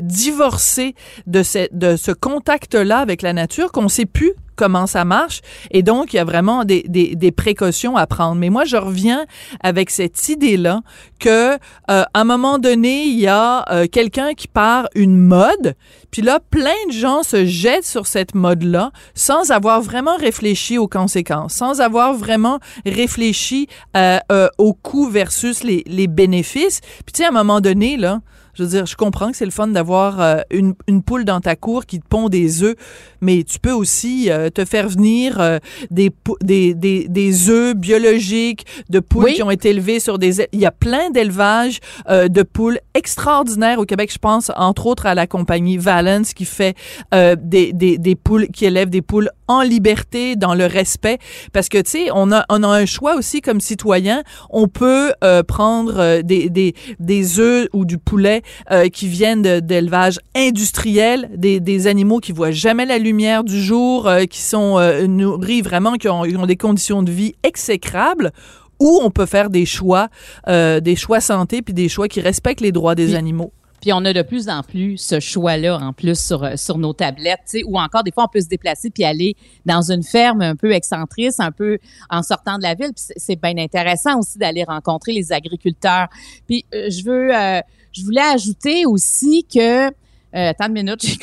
de, 1.25 1.44
ce, 1.44 2.12
contact-là 2.12 3.00
avec 3.00 3.21
la 3.21 3.33
nature 3.33 3.71
qu'on 3.71 3.89
sait 3.89 4.06
plus 4.06 4.33
comment 4.56 4.88
ça 4.88 5.06
marche. 5.06 5.41
Et 5.71 5.83
donc, 5.83 6.13
il 6.13 6.18
y 6.18 6.19
a 6.19 6.25
vraiment 6.25 6.65
des 6.65 7.33
précautions 7.35 7.95
à 7.95 8.07
prendre. 8.07 8.35
Mais 8.35 8.50
moi, 8.50 8.65
je 8.65 8.75
reviens 8.75 9.25
avec 9.62 9.89
cette 9.89 10.29
idée-là 10.29 10.81
que 11.19 11.53
euh, 11.53 11.57
à 11.88 12.06
un 12.13 12.24
moment 12.24 12.57
donné, 12.57 13.03
il 13.03 13.19
y 13.19 13.27
a 13.27 13.65
euh, 13.71 13.88
quelqu'un 13.88 14.33
qui 14.33 14.47
part 14.47 14.88
une 14.95 15.18
mode, 15.18 15.75
puis 16.18 16.25
là, 16.25 16.40
plein 16.50 16.72
de 16.88 16.94
gens 16.94 17.22
se 17.22 17.46
jettent 17.46 17.86
sur 17.86 18.08
cette 18.08 18.34
mode-là 18.34 18.90
sans 19.14 19.52
avoir 19.52 19.84
vraiment 19.84 20.18
réfléchi 20.18 20.80
aux 20.80 20.88
conséquences, 20.88 21.54
sans 21.54 21.80
avoir 21.80 22.16
vraiment 22.16 22.58
réfléchi 22.88 23.68
euh, 23.96 24.18
euh, 24.31 24.48
au 24.58 24.74
coût 24.74 25.08
versus 25.08 25.64
les, 25.64 25.84
les 25.86 26.08
bénéfices. 26.08 26.81
Puis 27.06 27.14
tu 27.14 27.18
sais, 27.19 27.25
à 27.25 27.28
un 27.28 27.34
moment 27.34 27.62
donné, 27.62 27.98
là, 27.98 28.22
je 28.56 28.64
veux 28.64 28.69
dire, 28.69 28.88
je 28.88 28.96
comprends 28.96 29.30
que 29.30 29.38
c'est 29.38 29.46
le 29.46 29.52
fun 29.52 29.68
d'avoir 29.68 30.19
euh, 30.19 30.38
une, 30.50 30.74
une 30.88 31.04
poule 31.04 31.24
dans 31.25 31.40
ta 31.40 31.56
cour 31.56 31.86
qui 31.86 32.00
te 32.00 32.08
pond 32.08 32.28
des 32.28 32.64
œufs, 32.64 32.74
mais 33.22 33.44
tu 33.44 33.60
peux 33.60 33.72
aussi 33.72 34.31
euh, 34.31 34.50
te 34.50 34.66
faire 34.66 34.90
venir 34.90 35.40
euh, 35.40 35.60
des, 35.92 36.12
des, 36.42 36.74
des, 36.74 37.08
des 37.08 37.50
œufs 37.52 37.75
biologiques 37.75 38.66
de 38.90 39.00
poules 39.00 39.25
Oui. 39.25 39.34
qui 39.36 39.44
ont 39.44 39.52
été 39.52 39.69
élevées 39.69 40.00
sur 40.00 40.18
des... 40.18 40.42
Il 40.54 40.59
y 40.59 40.66
a 40.66 40.71
plein 40.71 41.12
d'élevages 41.12 41.78
euh, 42.09 42.30
de 42.30 42.42
poules 42.42 42.80
extraordinaires 42.95 43.78
au 43.78 43.86
Québec. 43.86 44.12
Je 44.12 44.18
pense, 44.18 44.52
entre 44.56 44.88
autres, 44.88 45.06
à 45.06 45.14
la 45.14 45.28
compagnie 45.28 45.78
Valence 46.07 46.33
qui 46.33 46.45
fait 46.45 46.76
euh, 47.14 47.35
des, 47.40 47.73
des, 47.73 47.97
des 47.97 48.16
poules, 48.16 48.47
qui 48.47 48.66
élève 48.66 48.90
des 48.90 49.02
poules 49.02 49.30
en 49.47 49.61
liberté, 49.61 50.35
dans 50.35 50.56
le 50.56 50.66
respect. 50.66 51.18
Parce 51.54 51.69
que, 51.69 51.78
tu 51.78 51.92
sais, 51.92 52.07
on 52.14 52.31
a, 52.31 52.45
on 52.49 52.64
a 52.64 52.68
un 52.68 52.85
choix 52.85 53.16
aussi 53.16 53.42
comme 53.42 53.61
citoyen. 53.61 54.23
On 54.49 54.68
peut 54.68 55.14
euh, 55.23 55.44
prendre 55.44 55.99
euh, 55.99 56.21
des, 56.21 56.49
des, 56.49 56.73
des 56.99 57.40
œufs 57.40 57.68
ou 57.73 57.85
du 57.85 57.97
poulet 57.97 58.42
euh, 58.71 58.90
qui 58.90 59.07
viennent 59.07 59.59
d'élevage 59.61 60.19
industriel, 60.35 61.30
des, 61.35 61.59
des 61.59 61.87
animaux 61.87 62.19
qui 62.19 62.31
voient 62.31 62.52
jamais 62.52 62.85
la 62.85 62.97
lumière 62.97 63.44
du 63.44 63.61
jour, 63.61 64.09
qui 64.30 64.42
sont 64.42 64.80
nourris 65.07 65.61
vraiment, 65.61 65.94
qui 65.94 66.09
ont, 66.09 66.23
qui 66.23 66.35
ont 66.35 66.45
des 66.45 66.56
conditions 66.57 67.04
de 67.04 67.11
vie 67.11 67.35
exécrables, 67.44 68.31
ou 68.80 68.99
on 69.04 69.09
peut 69.09 69.26
faire 69.26 69.49
des 69.49 69.66
choix, 69.66 70.07
euh, 70.47 70.80
des 70.80 70.95
choix 70.95 71.19
santé, 71.19 71.61
puis 71.61 71.73
des 71.73 71.90
choix 71.90 72.07
qui 72.07 72.21
respectent 72.21 72.61
les 72.61 72.71
droits 72.71 72.95
des 72.95 73.07
Puis- 73.07 73.16
animaux. 73.16 73.52
Puis 73.81 73.94
on 73.94 74.04
a 74.06 74.12
de 74.14 74.22
plus 74.24 74.50
en 74.50 74.64
plus 74.64 74.98
ce 74.98 75.19
choix-là 75.19 75.78
en 75.78 75.94
plus 75.94 76.19
sur, 76.19 76.44
euh, 76.44 76.56
sur 76.56 76.78
nos 76.78 76.94
tablettes, 76.94 77.42
tu 77.50 77.60
sais, 77.60 77.64
ou 77.66 77.78
encore 77.78 78.04
des 78.04 78.12
fois 78.12 78.26
on 78.26 78.28
peut 78.28 78.42
se 78.42 78.48
déplacer 78.48 78.90
puis 78.90 79.04
aller 79.04 79.36
dans 79.66 79.92
une 79.92 80.04
ferme 80.04 80.42
un 80.42 80.56
peu 80.56 80.72
excentrice, 80.72 81.40
un 81.40 81.52
peu 81.52 81.78
en 82.10 82.24
sortant 82.24 82.57
de 82.57 82.64
la 82.64 82.74
ville. 82.74 82.92
C'est- 82.96 83.36
bien 83.42 83.57
intéressant 83.57 84.18
aussi 84.19 84.40
d'aller 84.40 84.64
rencontrer 84.64 85.12
les 85.14 85.31
agriculteurs. 85.31 86.07
Puis 86.48 86.66
euh, 86.74 86.90
je 86.90 87.04
veux, 87.04 87.36
euh, 87.36 87.62
je 87.92 88.04
voulais 88.04 88.22
ajouter 88.22 88.86
aussi 88.88 89.46
que 89.46 89.88
euh, 89.88 89.92
attends 90.34 90.68
une 90.68 90.74
minute, 90.74 91.02
j'ai 91.06 91.18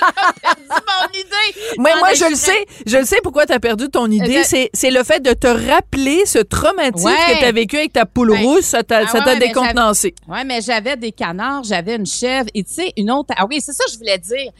j'ai 0.34 0.40
perdu 0.42 0.62
mon 0.68 1.08
idée. 1.20 1.76
Moi, 1.78 1.90
Ah, 1.94 1.98
moi 1.98 2.08
mais 2.10 2.14
je 2.16 2.24
le 2.30 2.34
sais, 2.36 2.66
je 2.86 2.96
le 2.98 3.04
sais 3.04 3.18
pourquoi 3.22 3.46
tu 3.46 3.52
as 3.52 3.60
perdu 3.60 3.88
ton 3.88 4.10
idée. 4.10 4.42
C'est, 4.44 4.70
le 4.90 5.02
fait 5.04 5.20
de 5.20 5.32
te 5.32 5.46
rappeler 5.46 6.24
ce 6.26 6.38
traumatisme 6.38 7.06
Ouais. 7.08 7.34
que 7.34 7.38
tu 7.40 7.44
as 7.44 7.52
vécu 7.52 7.76
avec 7.76 7.92
ta 7.92 8.06
poule 8.06 8.30
Ouais. 8.30 8.42
rousse, 8.42 8.64
ça 8.66 8.82
t'a, 8.82 9.02
Ah 9.06 9.12
ouais, 9.14 9.20
mais 9.26 9.38
décontenancé. 9.48 10.14
Ouais, 10.28 10.44
mais 10.44 10.60
j'avais 10.60 10.96
des 10.96 11.12
canards, 11.12 11.64
j'avais 11.64 11.96
une 11.96 12.06
chèvre 12.06 12.48
et 12.54 12.62
tu 12.64 12.72
sais 12.72 12.92
une 12.96 13.10
autre. 13.10 13.34
Ah 13.36 13.46
oui, 13.48 13.60
c'est 13.60 13.72
ça 13.72 13.84
que 13.84 13.92
je 13.92 13.98
voulais 13.98 14.18
dire. 14.18 14.50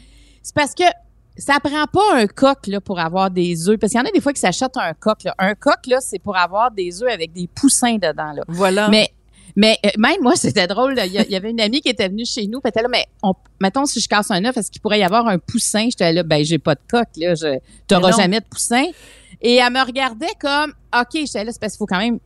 C'est 0.43 0.55
parce 0.55 0.73
que 0.73 0.83
ça 1.37 1.59
prend 1.59 1.85
pas 1.85 2.13
un 2.15 2.25
coq 2.27 2.65
là 2.67 2.81
pour 2.81 2.99
avoir 2.99 3.29
des 3.29 3.69
œufs 3.69 3.77
parce 3.79 3.91
qu'il 3.91 3.99
y 3.99 4.03
en 4.03 4.07
a 4.07 4.11
des 4.11 4.21
fois 4.21 4.33
qui 4.33 4.39
s'achètent 4.39 4.75
un 4.77 4.93
coq 4.93 5.23
là. 5.23 5.35
Un 5.37 5.53
coq 5.55 5.85
là, 5.87 5.99
c'est 6.01 6.19
pour 6.19 6.35
avoir 6.37 6.71
des 6.71 7.03
œufs 7.03 7.11
avec 7.11 7.31
des 7.33 7.47
poussins 7.47 7.95
dedans 7.95 8.31
là. 8.33 8.43
Voilà. 8.47 8.87
Mais 8.89 9.09
mais 9.57 9.77
euh, 9.85 9.89
même 9.97 10.21
moi, 10.21 10.35
c'était 10.37 10.67
drôle. 10.67 10.95
Il 11.03 11.11
y, 11.11 11.35
avait 11.35 11.49
une 11.49 11.59
amie 11.59 11.81
qui 11.81 11.89
était 11.89 12.07
venue 12.07 12.25
chez 12.25 12.47
nous. 12.47 12.61
Elle 12.63 12.69
était 12.69 12.83
là, 12.83 12.87
mais 12.89 13.05
on, 13.23 13.33
mettons 13.59 13.85
si 13.85 13.99
je 13.99 14.07
casse 14.07 14.31
un 14.31 14.45
œuf, 14.45 14.55
est-ce 14.55 14.71
qu'il 14.71 14.81
pourrait 14.81 14.99
y 14.99 15.03
avoir 15.03 15.27
un 15.27 15.39
poussin? 15.39 15.87
J'étais 15.89 16.13
là, 16.13 16.23
ben 16.23 16.45
j'ai 16.45 16.59
pas 16.59 16.75
de 16.75 16.81
coq 16.87 17.07
là. 17.17 17.33
Mais 17.41 17.61
non. 17.99 18.11
jamais 18.11 18.39
de 18.39 18.45
poussin. 18.45 18.85
Et 19.41 19.55
elle 19.55 19.73
me 19.73 19.83
regardait 19.85 20.33
comme, 20.39 20.73
OK, 20.95 21.09
j'étais 21.13 21.43
là, 21.43 21.51
c'est 21.51 21.59
parce 21.59 21.73
qu'il 21.73 21.79
faut 21.79 21.85
quand 21.87 21.97
même 21.97 22.19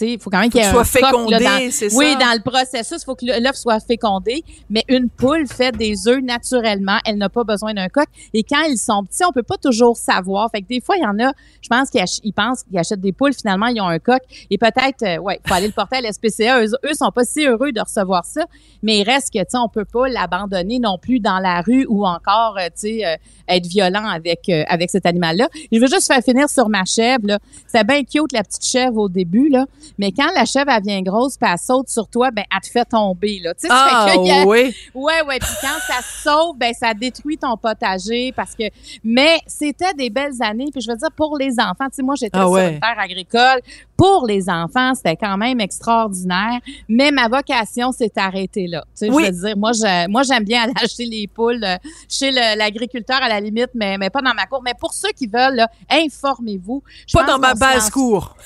il 0.00 0.18
faut 0.20 0.30
quand 0.30 0.40
même 0.40 0.50
qu'il 0.50 0.60
y 0.60 0.64
ait 0.64 0.70
Faut 0.70 0.78
un 0.78 0.82
que 0.82 0.88
soit 0.88 1.00
fécondé, 1.10 1.70
c'est 1.70 1.90
ça? 1.90 1.96
Oui, 1.96 2.16
dans 2.16 2.34
le 2.34 2.42
processus, 2.42 3.02
il 3.02 3.04
faut 3.04 3.14
que 3.14 3.24
l'œuf 3.24 3.56
soit 3.56 3.80
fécondé. 3.80 4.44
Mais 4.70 4.84
une 4.88 5.08
poule 5.08 5.46
fait 5.46 5.76
des 5.76 6.08
œufs 6.08 6.22
naturellement. 6.22 6.98
Elle 7.04 7.18
n'a 7.18 7.28
pas 7.28 7.44
besoin 7.44 7.74
d'un 7.74 7.88
coq. 7.88 8.06
Et 8.32 8.42
quand 8.42 8.62
ils 8.68 8.78
sont 8.78 9.04
petits, 9.04 9.24
on 9.24 9.32
peut 9.32 9.42
pas 9.42 9.56
toujours 9.56 9.96
savoir. 9.96 10.50
Fait 10.50 10.62
que 10.62 10.68
des 10.68 10.80
fois, 10.80 10.96
il 10.96 11.02
y 11.02 11.06
en 11.06 11.18
a, 11.20 11.32
je 11.60 11.68
pense 11.68 11.90
qu'ils 11.90 12.32
pensent 12.32 12.62
qu'ils 12.64 12.78
achètent 12.78 13.00
des 13.00 13.12
poules. 13.12 13.34
Finalement, 13.34 13.66
ils 13.66 13.80
ont 13.80 13.88
un 13.88 13.98
coq. 13.98 14.20
Et 14.50 14.58
peut-être, 14.58 15.02
euh, 15.02 15.18
ouais, 15.18 15.40
faut 15.46 15.54
aller 15.54 15.66
le 15.68 15.72
porter 15.72 15.96
à 15.96 16.00
l'SPCA. 16.00 16.62
Eux, 16.62 16.70
eux 16.84 16.94
sont 16.94 17.10
pas 17.10 17.24
si 17.24 17.46
heureux 17.46 17.72
de 17.72 17.80
recevoir 17.80 18.24
ça. 18.24 18.44
Mais 18.82 18.98
il 19.00 19.04
reste 19.04 19.32
que, 19.32 19.38
tu 19.38 19.44
sais, 19.48 19.58
on 19.58 19.68
peut 19.68 19.84
pas 19.84 20.08
l'abandonner 20.08 20.78
non 20.78 20.98
plus 20.98 21.20
dans 21.20 21.38
la 21.38 21.60
rue 21.60 21.86
ou 21.88 22.06
encore, 22.06 22.56
euh, 22.58 22.66
tu 22.66 22.88
sais, 22.98 23.06
euh, 23.06 23.16
être 23.48 23.66
violent 23.66 24.06
avec 24.06 24.48
avec 24.68 24.90
cet 24.90 25.06
animal-là. 25.06 25.48
Je 25.70 25.78
veux 25.78 25.86
juste 25.86 26.06
faire 26.06 26.22
finir 26.22 26.48
sur 26.48 26.68
ma 26.68 26.84
chèvre. 26.84 27.26
là. 27.26 27.38
C'est 27.66 27.84
bien 27.86 28.02
cute 28.02 28.32
la 28.32 28.42
petite 28.42 28.64
chèvre 28.64 28.96
au 28.96 29.08
début 29.08 29.48
là, 29.48 29.66
mais 29.98 30.12
quand 30.12 30.30
la 30.34 30.44
chèvre 30.44 30.70
elle 30.70 30.82
vient 30.82 31.02
grosse, 31.02 31.36
puis 31.36 31.48
elle 31.50 31.58
saute 31.58 31.88
sur 31.88 32.08
toi, 32.08 32.30
ben 32.30 32.44
elle 32.54 32.60
te 32.60 32.68
fait 32.70 32.84
tomber 32.84 33.40
là. 33.42 33.54
Tu 33.54 33.62
sais, 33.62 33.68
ça 33.68 33.86
Ah 33.90 34.06
fait 34.08 34.30
a- 34.30 34.44
oui. 34.46 34.74
Ouais, 34.94 35.22
ouais. 35.26 35.38
Puis 35.38 35.54
quand 35.60 35.78
ça 35.86 36.00
sauve, 36.22 36.56
ben 36.56 36.72
ça 36.72 36.94
détruit 36.94 37.38
ton 37.38 37.56
potager 37.56 38.32
parce 38.32 38.54
que. 38.54 38.64
Mais 39.02 39.38
c'était 39.46 39.94
des 39.94 40.10
belles 40.10 40.40
années. 40.42 40.68
Puis 40.72 40.80
je 40.80 40.90
veux 40.90 40.96
dire 40.96 41.10
pour 41.16 41.36
les 41.38 41.58
enfants, 41.60 41.86
tu 41.88 41.96
sais, 41.96 42.02
moi 42.02 42.14
j'étais 42.16 42.36
Ah 42.38 42.42
sur 42.42 42.50
ouais. 42.52 42.74
une 42.74 42.80
terre 42.80 42.98
agricole. 42.98 43.60
Pour 43.96 44.26
les 44.26 44.48
enfants, 44.50 44.94
c'était 44.94 45.16
quand 45.16 45.36
même 45.36 45.60
extraordinaire. 45.60 46.58
Mais 46.88 47.10
ma 47.12 47.28
vocation 47.28 47.92
s'est 47.92 48.12
arrêtée 48.16 48.66
là. 48.66 48.82
Tu 48.98 49.06
sais, 49.06 49.10
Oui. 49.10 49.24
je 49.26 49.32
veux 49.32 49.46
dire, 49.48 49.56
moi, 49.56 49.72
je, 49.72 50.08
moi 50.08 50.22
j'aime 50.24 50.44
bien 50.44 50.62
aller 50.64 50.72
acheter 50.82 51.04
les 51.06 51.26
poules 51.28 51.62
euh, 51.62 51.76
chez 52.08 52.30
l'agriculteur 52.30 53.22
à 53.22 53.28
la 53.28 53.40
limite, 53.40 53.70
mais, 53.74 53.96
mais 53.98 54.10
pas 54.10 54.20
dans 54.20 54.34
ma 54.34 54.46
cour. 54.46 54.62
Mais 54.64 54.74
pour 54.78 54.92
ceux 54.92 55.10
qui 55.12 55.26
veulent, 55.26 55.64
informez-vous. 55.90 56.82
Pas 57.12 57.24
dans 57.24 57.38
ma 57.38 57.54
basse 57.54 57.74
lance 57.84 57.90
cour. 57.90 58.36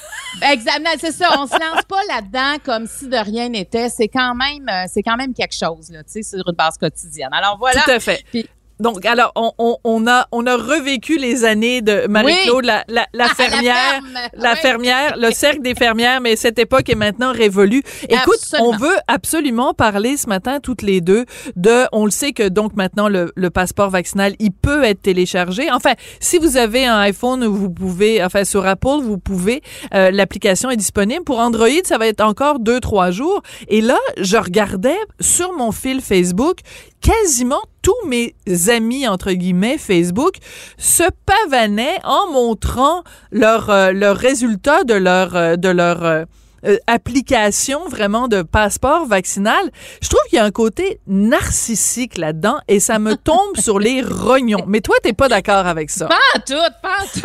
Exactement, 0.53 0.91
c'est 0.99 1.13
ça. 1.13 1.29
On 1.39 1.47
se 1.47 1.53
lance 1.53 1.83
pas 1.89 2.03
là-dedans 2.09 2.57
comme 2.65 2.87
si 2.87 3.09
de 3.09 3.17
rien 3.17 3.49
n'était. 3.49 3.89
C'est 3.89 4.09
quand 4.09 4.35
même, 4.35 4.69
euh, 4.69 4.85
c'est 4.93 5.03
quand 5.03 5.17
même 5.17 5.33
quelque 5.35 5.55
chose 5.55 5.91
là, 5.91 6.03
tu 6.05 6.11
sais, 6.13 6.23
sur 6.23 6.47
une 6.47 6.55
base 6.55 6.77
quotidienne. 6.79 7.31
Alors 7.33 7.57
voilà. 7.59 7.81
Tout 7.83 7.91
à 7.91 8.01
fait. 8.01 8.25
Puis- 8.31 8.47
Donc, 8.81 9.05
alors, 9.07 9.33
on, 9.37 9.53
on, 9.59 9.77
on 9.85 10.07
a, 10.07 10.27
on 10.33 10.47
a 10.47 10.57
revécu 10.57 11.19
les 11.19 11.45
années 11.45 11.83
de 11.83 12.07
Marie-Claude, 12.09 12.65
la, 12.65 12.85
la, 12.89 13.07
la 13.13 13.27
Ah, 13.31 13.35
fermière. 13.35 14.01
La 14.35 14.51
Ouais. 14.53 14.57
fermière, 14.57 15.15
le 15.19 15.31
cercle 15.33 15.63
des 15.63 15.75
fermières, 15.75 16.21
mais 16.21 16.37
cette 16.37 16.59
époque 16.59 16.89
est 16.89 16.95
maintenant 16.95 17.33
révolue. 17.33 17.83
Écoute, 18.09 18.35
Absolument. 18.41 18.69
on 18.71 18.77
veut 18.77 18.97
absolument 19.07 19.75
parler 19.75 20.17
ce 20.17 20.29
matin 20.29 20.61
toutes 20.61 20.83
les 20.83 21.01
deux 21.01 21.25
de, 21.57 21.85
on 21.93 22.05
le 22.05 22.11
sait 22.11 22.33
que 22.33 22.49
donc 22.49 22.75
maintenant 22.77 23.09
le, 23.09 23.33
le 23.37 23.51
passeport 23.51 23.91
vaccinal, 23.91 24.35
il 24.39 24.53
peut 24.53 24.85
être 24.85 25.03
téléchargé. 25.03 25.71
Enfin, 25.71 25.93
si 26.21 26.39
vous 26.39 26.57
avez 26.57 26.87
un 26.87 26.99
iPhone, 26.99 27.45
vous 27.47 27.71
pouvez, 27.71 28.23
enfin 28.25 28.45
sur 28.45 28.67
Apple, 28.67 29.01
vous 29.03 29.19
pouvez, 29.19 29.63
euh, 29.95 30.11
l'application 30.11 30.71
est 30.71 30.77
disponible. 30.77 31.25
Pour 31.25 31.39
Android, 31.41 31.69
ça 31.85 31.99
va 31.99 32.07
être 32.07 32.21
encore 32.23 32.59
deux 32.61 32.81
trois 32.81 33.11
jours. 33.11 33.43
Et 33.69 33.81
là, 33.81 33.99
je 34.19 34.37
regardais 34.37 34.99
sur 35.21 35.53
mon 35.53 35.73
fil 35.73 36.01
Facebook, 36.01 36.59
quasiment 37.01 37.61
tous 37.89 38.07
mes 38.07 38.35
amis 38.69 39.09
entre 39.09 39.33
guillemets 39.33 39.79
Facebook 39.79 40.35
se 40.77 41.05
pavanaient 41.25 41.99
en 42.05 42.31
montrant 42.31 43.03
leur 43.33 43.71
euh, 43.71 43.93
leur 43.93 44.15
résultat 44.15 44.85
de 44.85 44.93
leur 44.93 45.35
euh, 45.35 45.57
de 45.57 45.71
leur 45.71 46.05
euh, 46.05 46.25
euh, 46.67 46.77
application 46.87 47.89
vraiment 47.89 48.29
de 48.29 48.43
passeport 48.43 49.07
vaccinal. 49.07 49.71
Je 50.03 50.09
trouve 50.11 50.21
qu'il 50.29 50.37
y 50.37 50.41
a 50.41 50.45
un 50.45 50.51
côté 50.51 51.01
narcissique 51.07 52.19
là-dedans 52.19 52.59
et 52.69 52.79
ça 52.79 52.99
me 52.99 53.15
tombe 53.17 53.57
sur 53.59 53.79
les 53.79 54.03
rognons. 54.03 54.65
Mais 54.67 54.83
toi, 54.83 54.97
t'es 55.03 55.15
pas 55.15 55.29
d'accord 55.29 55.67
avec 55.67 55.89
ça. 55.89 56.09
Pas 56.09 56.17
en 56.37 56.41
tout, 56.41 56.75
pas 56.83 56.97
en 57.01 57.07
tout. 57.07 57.21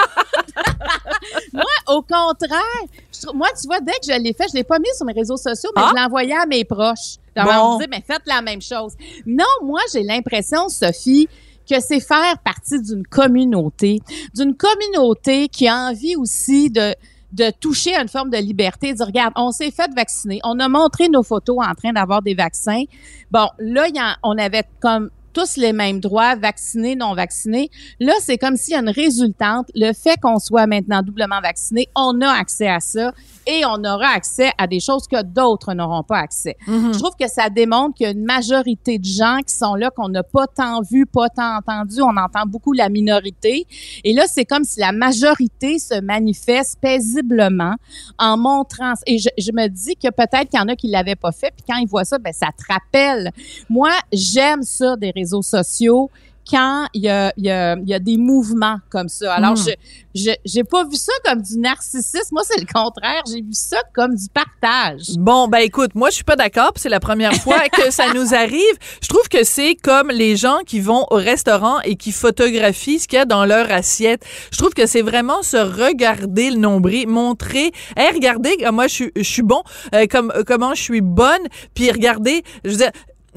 moi, 1.54 1.64
au 1.88 2.02
contraire, 2.04 2.84
je 3.12 3.28
moi, 3.36 3.48
tu 3.60 3.68
vois, 3.68 3.82
dès 3.82 3.94
que 3.94 4.06
je 4.14 4.18
l'ai 4.22 4.34
fait, 4.34 4.46
je 4.50 4.56
l'ai 4.56 4.64
pas 4.64 4.80
mis 4.80 4.94
sur 4.96 5.06
mes 5.08 5.14
réseaux 5.14 5.36
sociaux, 5.38 5.72
mais 5.76 5.82
Ah. 5.84 5.90
je 5.90 5.96
l'ai 5.96 6.06
envoyé 6.06 6.34
à 6.36 6.46
mes 6.46 6.64
proches. 6.64 7.18
Bon. 7.36 7.76
on 7.76 7.80
dit, 7.80 7.86
mais 7.90 8.04
faites 8.06 8.22
la 8.26 8.42
même 8.42 8.62
chose. 8.62 8.94
Non, 9.26 9.46
moi, 9.64 9.80
j'ai 9.92 10.04
l'impression, 10.04 10.70
Sophie, 10.70 11.28
que 11.70 11.80
c'est 11.80 12.00
faire 12.00 12.38
partie 12.44 12.82
d'une 12.82 13.06
communauté, 13.08 14.02
d'une 14.36 14.56
communauté 14.56 15.48
qui 15.48 15.68
a 15.68 15.76
envie 15.90 16.16
aussi 16.16 16.70
de 16.70 16.94
de 17.32 17.50
toucher 17.50 17.96
à 17.96 18.04
une 18.04 18.08
forme 18.10 18.30
de 18.30 18.38
liberté, 18.38 18.92
de 18.92 18.98
dire, 18.98 19.08
regarde, 19.08 19.34
on 19.36 19.52
s'est 19.52 19.72
fait 19.72 19.90
vacciner, 19.96 20.40
on 20.44 20.60
a 20.60 20.70
montré 20.70 21.10
nos 21.10 21.24
photos 21.24 21.58
en 21.68 21.74
train 21.74 21.92
d'avoir 21.92 22.22
des 22.22 22.36
vaccins. 22.36 22.84
Bon, 23.32 23.48
là, 23.58 23.88
y 23.88 24.00
en- 24.00 24.14
on 24.22 24.38
avait 24.38 24.62
comme 24.80 25.10
tous 25.34 25.58
les 25.58 25.74
mêmes 25.74 26.00
droits, 26.00 26.36
vaccinés, 26.36 26.96
non 26.96 27.16
vaccinés. 27.16 27.70
Là, 28.00 28.14
c'est 28.22 28.38
comme 28.38 28.56
s'il 28.56 28.74
y 28.74 28.78
a 28.78 28.80
une 28.80 28.90
résultante. 28.90 29.68
Le 29.76 29.94
fait 29.94 30.20
qu'on 30.22 30.40
soit 30.40 30.68
maintenant 30.68 31.02
doublement 31.02 31.42
vacciné, 31.42 31.90
on 31.96 32.22
a 32.22 32.30
accès 32.30 32.68
à 32.68 32.80
ça 32.80 33.12
et 33.46 33.66
on 33.66 33.84
aura 33.84 34.10
accès 34.16 34.52
à 34.58 34.68
des 34.68 34.80
choses 34.80 35.08
que 35.08 35.22
d'autres 35.22 35.74
n'auront 35.74 36.04
pas 36.04 36.20
accès. 36.20 36.56
Je 36.68 36.98
trouve 36.98 37.16
que 37.20 37.28
ça 37.28 37.50
démontre 37.50 37.96
qu'il 37.96 38.06
y 38.06 38.10
a 38.10 38.14
une 38.14 38.24
majorité 38.24 39.00
de 39.00 39.06
gens 39.06 39.40
qui 39.46 39.54
sont 39.54 39.76
là 39.76 39.90
qu'on 39.90 40.10
n'a 40.10 40.24
pas 40.24 40.48
tant 40.48 40.82
vu, 40.82 41.06
pas 41.06 41.30
tant 41.30 41.58
entendu. 41.58 42.02
On 42.02 42.16
entend 42.16 42.46
beaucoup 42.46 42.74
la 42.74 42.90
minorité. 42.90 43.68
Et 44.04 44.14
là, 44.14 44.24
c'est 44.28 44.46
comme 44.46 44.64
si 44.64 44.80
la 44.80 44.92
majorité 44.92 45.80
se 45.80 46.00
manifeste 46.00 46.80
paisiblement 46.80 47.76
en 48.18 48.38
montrant. 48.38 48.94
Et 49.06 49.18
je, 49.18 49.30
je 49.38 49.52
me 49.52 49.68
dis 49.68 49.96
que 49.96 50.10
peut-être 50.10 50.50
qu'il 50.50 50.60
y 50.60 50.64
en 50.64 50.68
a 50.68 50.76
qui 50.76 50.88
l'avaient 50.88 51.16
pas 51.16 51.32
fait. 51.32 51.52
Puis 51.56 51.66
quand 51.68 51.78
ils 51.78 51.88
voient 51.88 52.06
ça, 52.06 52.20
ben 52.20 52.34
ça 52.34 52.48
te 52.58 52.64
rappelle. 52.72 53.32
Moi, 53.70 53.92
j'aime 54.12 54.64
ça 54.64 54.96
des 54.96 55.12
réseaux 55.24 55.42
sociaux 55.42 56.10
quand 56.50 56.88
il 56.94 57.04
y 57.04 57.10
a, 57.10 57.32
y 57.38 57.50
a, 57.50 57.78
y 57.86 57.94
a 57.94 58.00
des 58.00 58.18
mouvements 58.18 58.78
comme 58.90 59.10
ça. 59.10 59.34
Alors, 59.34 59.54
Mm. 59.54 59.72
je 60.16 60.32
j'ai 60.46 60.64
pas 60.64 60.84
vu 60.84 60.96
ça 60.96 61.12
comme 61.26 61.42
du 61.42 61.58
narcissisme. 61.58 62.30
Moi, 62.34 62.44
c'est 62.46 62.60
le 62.60 62.68
contraire. 62.72 63.24
J'ai 63.28 63.42
vu 63.42 63.54
ça 63.54 63.78
comme 63.94 64.16
du 64.16 64.26
partage. 64.34 65.16
Bon, 65.18 65.48
ben 65.48 65.60
écoute, 65.60 65.96
moi 65.96 66.10
je 66.10 66.16
suis 66.16 66.24
pas 66.24 66.36
d'accord, 66.36 66.72
c'est 66.76 66.90
la 66.90 67.00
première 67.00 67.34
fois 67.36 67.60
que 67.72 67.92
ça 67.92 68.14
nous 68.14 68.34
arrive. 68.34 68.78
Je 69.02 69.08
trouve 69.08 69.28
que 69.30 69.44
c'est 69.44 69.76
comme 69.76 70.10
les 70.10 70.36
gens 70.36 70.60
qui 70.66 70.80
vont 70.80 71.06
au 71.12 71.16
restaurant 71.16 71.80
et 71.82 71.96
qui 71.96 72.12
photographient 72.12 73.00
ce 73.00 73.08
qu'il 73.08 73.18
y 73.18 73.22
a 73.22 73.26
dans 73.26 73.46
leur 73.46 73.72
assiette. 73.72 74.26
Je 74.52 74.58
trouve 74.58 74.74
que 74.74 74.86
c'est 74.86 75.02
vraiment 75.02 75.42
se 75.44 75.58
regarder 75.58 76.52
le 76.52 76.58
nombril, 76.58 77.08
montrer, 77.08 77.72
hey, 77.96 78.12
regardez, 78.14 78.56
moi 78.72 78.88
je 78.88 78.94
suis 78.94 79.12
je 79.16 79.24
suis 79.24 79.44
bon, 79.44 79.64
euh, 79.96 80.06
comme 80.10 80.32
euh, 80.36 80.44
comment 80.46 80.74
je 80.76 80.82
suis 80.82 81.02
bonne, 81.02 81.42
puis 81.74 81.92
regardez, 81.92 82.44
je 82.66 82.72
veux 82.72 82.78
dire 82.78 82.92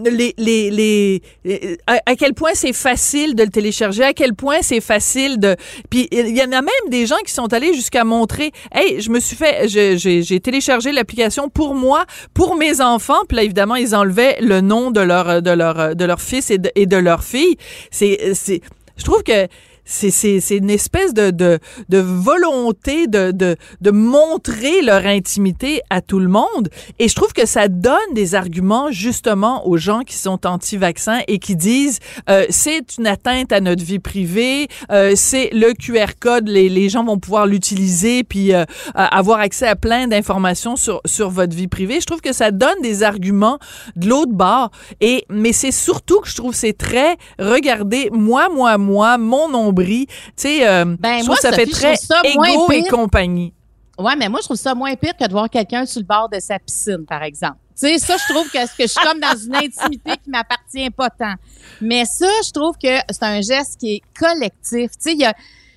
les, 0.04 0.34
les, 0.38 0.70
les, 0.70 1.22
les- 1.44 1.78
à, 1.86 1.98
à 2.06 2.16
quel 2.16 2.34
point 2.34 2.50
c'est 2.54 2.72
facile 2.72 3.34
de 3.34 3.42
le 3.42 3.50
télécharger, 3.50 4.02
à 4.04 4.12
quel 4.12 4.34
point 4.34 4.58
c'est 4.62 4.80
facile 4.80 5.38
de. 5.38 5.56
Puis 5.90 6.08
il 6.10 6.36
y 6.36 6.42
en 6.42 6.52
a 6.52 6.62
même 6.62 6.88
des 6.90 7.06
gens 7.06 7.16
qui 7.24 7.32
sont 7.32 7.52
allés 7.52 7.74
jusqu'à 7.74 8.04
montrer, 8.04 8.52
hey, 8.74 9.00
je 9.00 9.10
me 9.10 9.20
suis 9.20 9.36
fait, 9.36 9.68
j'ai 9.68 9.96
j'ai 9.98 10.40
téléchargé 10.40 10.92
l'application 10.92 11.48
pour 11.48 11.74
moi, 11.74 12.04
pour 12.34 12.56
mes 12.56 12.80
enfants. 12.80 13.20
Puis 13.28 13.36
là 13.36 13.42
évidemment 13.42 13.76
ils 13.76 13.94
enlevaient 13.94 14.36
le 14.40 14.60
nom 14.60 14.90
de 14.90 15.00
leur 15.00 15.42
de 15.42 15.50
leur 15.50 15.94
de 15.96 16.04
leur 16.04 16.20
fils 16.20 16.50
et 16.50 16.58
de, 16.58 16.70
et 16.74 16.86
de 16.86 16.96
leur 16.96 17.24
fille. 17.24 17.56
C'est, 17.90 18.60
je 18.96 19.04
trouve 19.04 19.22
que 19.22 19.48
c'est 19.86 20.56
une 20.56 20.70
espèce 20.70 21.14
de 21.14 21.30
de 21.30 21.58
de 21.88 21.98
volonté 21.98 23.06
de 23.06 23.30
de 23.30 23.56
de 23.80 23.90
montrer 23.90 24.82
leur 24.82 25.06
intimité 25.06 25.80
à 25.90 26.00
tout 26.00 26.18
le 26.18 26.28
monde. 26.28 26.68
Et 26.98 27.08
je 27.08 27.14
trouve 27.14 27.32
que 27.32 27.46
ça 27.46 27.68
donne 27.68 28.12
des 28.12 28.34
arguments 28.34 28.90
justement 28.90 29.66
aux 29.66 29.76
gens 29.76 30.00
qui 30.00 30.16
sont 30.16 30.46
anti-vaccins 30.46 31.20
et 31.28 31.38
qui 31.38 31.56
disent 31.56 32.00
euh, 32.28 32.44
c'est 32.50 32.98
une 32.98 33.06
atteinte 33.06 33.52
à 33.52 33.60
notre 33.60 33.84
vie 33.84 34.00
privée, 34.00 34.66
euh, 34.90 35.12
c'est 35.14 35.50
le 35.52 35.72
QR 35.72 36.14
code, 36.18 36.48
les, 36.48 36.68
les 36.68 36.88
gens 36.88 37.04
vont 37.04 37.18
pouvoir 37.18 37.46
l'utiliser 37.46 38.24
puis 38.24 38.52
euh, 38.52 38.64
avoir 38.94 39.38
accès 39.38 39.68
à 39.68 39.76
plein 39.76 40.08
d'informations 40.08 40.74
sur 40.76 41.00
sur 41.06 41.30
votre 41.30 41.54
vie 41.54 41.68
privée. 41.68 42.00
Je 42.00 42.06
trouve 42.06 42.20
que 42.20 42.32
ça 42.32 42.50
donne 42.50 42.80
des 42.82 43.04
arguments 43.04 43.58
de 43.94 44.08
l'autre 44.08 44.32
bord. 44.32 44.70
Et 45.00 45.24
mais 45.30 45.52
c'est 45.52 45.70
surtout 45.70 46.20
que 46.20 46.28
je 46.28 46.34
trouve 46.34 46.54
c'est 46.54 46.76
très 46.76 47.16
regardez 47.38 48.08
moi 48.12 48.48
moi 48.48 48.78
moi 48.78 48.85
mon 48.86 49.48
nombril, 49.48 50.06
tu 50.06 50.14
sais 50.36 50.68
euh, 50.68 50.84
Ben, 50.98 51.24
moi, 51.24 51.36
ça 51.36 51.50
Sophie, 51.50 51.66
fait 51.66 51.70
très 51.70 51.96
ça 51.96 52.22
moins 52.34 52.48
égo 52.48 52.72
et 52.72 52.82
compagnie. 52.84 53.52
Ouais, 53.98 54.14
mais 54.16 54.28
moi, 54.28 54.40
je 54.40 54.46
trouve 54.46 54.58
ça 54.58 54.74
moins 54.74 54.94
pire 54.94 55.16
que 55.16 55.26
de 55.26 55.32
voir 55.32 55.48
quelqu'un 55.48 55.86
sur 55.86 56.00
le 56.00 56.06
bord 56.06 56.28
de 56.28 56.38
sa 56.38 56.58
piscine, 56.58 57.06
par 57.06 57.22
exemple. 57.22 57.56
Tu 57.78 57.88
sais, 57.88 57.98
ça, 57.98 58.16
je 58.16 58.32
trouve 58.32 58.50
que, 58.50 58.58
que 58.58 58.82
je 58.82 58.86
suis 58.86 59.04
comme 59.04 59.20
dans 59.20 59.36
une 59.36 59.56
intimité 59.56 60.12
qui 60.22 60.30
m'appartient 60.30 60.90
pas 60.90 61.10
tant. 61.10 61.34
Mais 61.80 62.04
ça, 62.04 62.28
je 62.46 62.50
trouve 62.50 62.76
que 62.76 62.88
c'est 63.10 63.22
un 63.22 63.40
geste 63.40 63.78
qui 63.78 63.96
est 63.96 64.02
collectif. 64.18 64.90
Tu 64.92 64.96
sais, 64.98 65.12
il 65.12 65.20
y 65.20 65.24
a, 65.24 65.34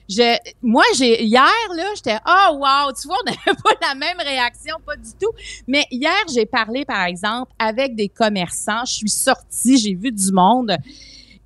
je, 0.10 0.38
moi, 0.62 0.84
j'ai, 0.98 1.24
hier, 1.24 1.46
là, 1.76 1.84
j'étais, 1.96 2.18
oh, 2.26 2.56
wow, 2.56 2.92
tu 3.00 3.08
vois, 3.08 3.18
on 3.22 3.30
n'avait 3.30 3.60
pas 3.64 3.88
la 3.88 3.96
même 3.96 4.18
réaction, 4.18 4.78
pas 4.86 4.96
du 4.96 5.12
tout. 5.22 5.32
Mais 5.68 5.86
hier, 5.92 6.24
j'ai 6.34 6.46
parlé, 6.46 6.84
par 6.84 7.04
exemple, 7.06 7.52
avec 7.60 7.96
des 7.96 8.10
commerçants. 8.10 8.86
Je 8.86 8.94
suis 8.94 9.10
sortie, 9.10 9.78
j'ai 9.78 9.94
vu 9.94 10.12
du 10.12 10.32
monde. 10.32 10.76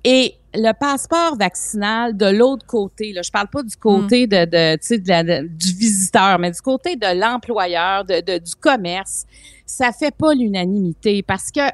Et 0.04 0.34
le 0.54 0.72
passeport 0.72 1.36
vaccinal 1.36 2.16
de 2.16 2.26
l'autre 2.26 2.64
côté, 2.66 3.12
là, 3.12 3.22
je 3.24 3.30
parle 3.30 3.48
pas 3.48 3.62
du 3.62 3.76
côté 3.76 4.26
de, 4.26 4.44
de, 4.44 4.74
tu 4.76 4.86
sais, 4.86 4.98
de 4.98 5.08
la- 5.08 5.22
de- 5.24 5.48
du 5.48 5.72
visiteur, 5.72 6.38
mais 6.38 6.50
du 6.50 6.60
côté 6.60 6.94
de 6.96 7.18
l'employeur, 7.18 8.04
de, 8.04 8.20
de- 8.20 8.38
du 8.38 8.54
commerce, 8.54 9.24
ça 9.66 9.90
fait 9.92 10.14
pas 10.14 10.34
l'unanimité 10.34 11.22
parce 11.22 11.50
que 11.50 11.66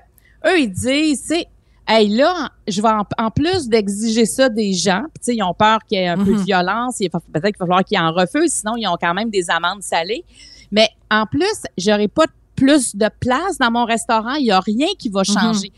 eux 0.47 0.61
ils 0.61 0.71
disent, 0.71 1.25
c'est 1.27 1.47
hey, 1.89 2.09
là, 2.09 2.51
je 2.69 2.81
vais 2.81 2.89
en, 2.89 3.05
en 3.19 3.31
plus 3.33 3.69
d'exiger 3.69 4.25
ça 4.25 4.49
des 4.49 4.73
gens, 4.73 5.03
puis 5.21 5.35
ils 5.37 5.43
ont 5.43 5.53
peur 5.55 5.81
qu'il 5.89 5.99
y 5.99 6.03
ait 6.03 6.07
un 6.09 6.17
peu 6.17 6.33
de 6.33 6.39
Mhm. 6.39 6.45
violence, 6.45 6.99
peut-être 6.99 7.13
qu'il 7.33 7.43
va 7.59 7.67
falloir 7.67 7.85
qu'ils 7.85 7.99
en 7.99 8.13
refusent, 8.13 8.53
sinon 8.53 8.77
ils 8.77 8.87
ont 8.87 8.97
quand 8.99 9.13
même 9.13 9.29
des 9.29 9.51
amendes 9.51 9.83
salées. 9.83 10.25
Mais 10.71 10.89
en 11.11 11.27
plus, 11.27 11.65
j'aurai 11.77 12.07
pas 12.07 12.27
plus 12.55 12.95
de 12.95 13.09
place 13.19 13.59
dans 13.59 13.73
mon 13.73 13.85
restaurant, 13.85 14.35
il 14.35 14.47
y 14.47 14.53
a 14.53 14.61
rien 14.61 14.87
qui 14.99 15.09
va 15.09 15.25
changer. 15.25 15.69
Tout- 15.71 15.75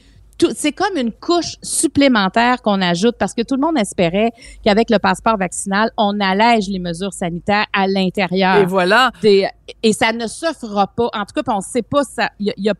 C'est 0.54 0.72
comme 0.72 0.96
une 0.96 1.12
couche 1.12 1.56
supplémentaire 1.62 2.62
qu'on 2.62 2.80
ajoute 2.80 3.16
parce 3.18 3.34
que 3.34 3.42
tout 3.42 3.54
le 3.56 3.61
monde 3.61 3.78
espérait 3.78 4.30
qu'avec 4.64 4.90
le 4.90 4.99
passeport 4.99 5.37
vaccinal, 5.37 5.90
on 5.96 6.18
allège 6.20 6.68
les 6.68 6.78
mesures 6.78 7.12
sanitaires 7.12 7.66
à 7.72 7.87
l'intérieur. 7.87 8.56
Et 8.56 8.64
voilà. 8.66 9.11
Des- 9.22 9.49
et 9.82 9.92
ça 9.92 10.12
ne 10.12 10.26
se 10.26 10.46
fera 10.58 10.87
pas. 10.87 11.08
En 11.14 11.25
tout 11.25 11.34
cas, 11.42 11.52
on 11.52 11.56
ne 11.56 11.62
sait 11.62 11.82
pas 11.82 12.04
ça. 12.04 12.30
Il 12.38 12.52
n'y 12.58 12.64
y 12.64 12.68
a 12.70 12.75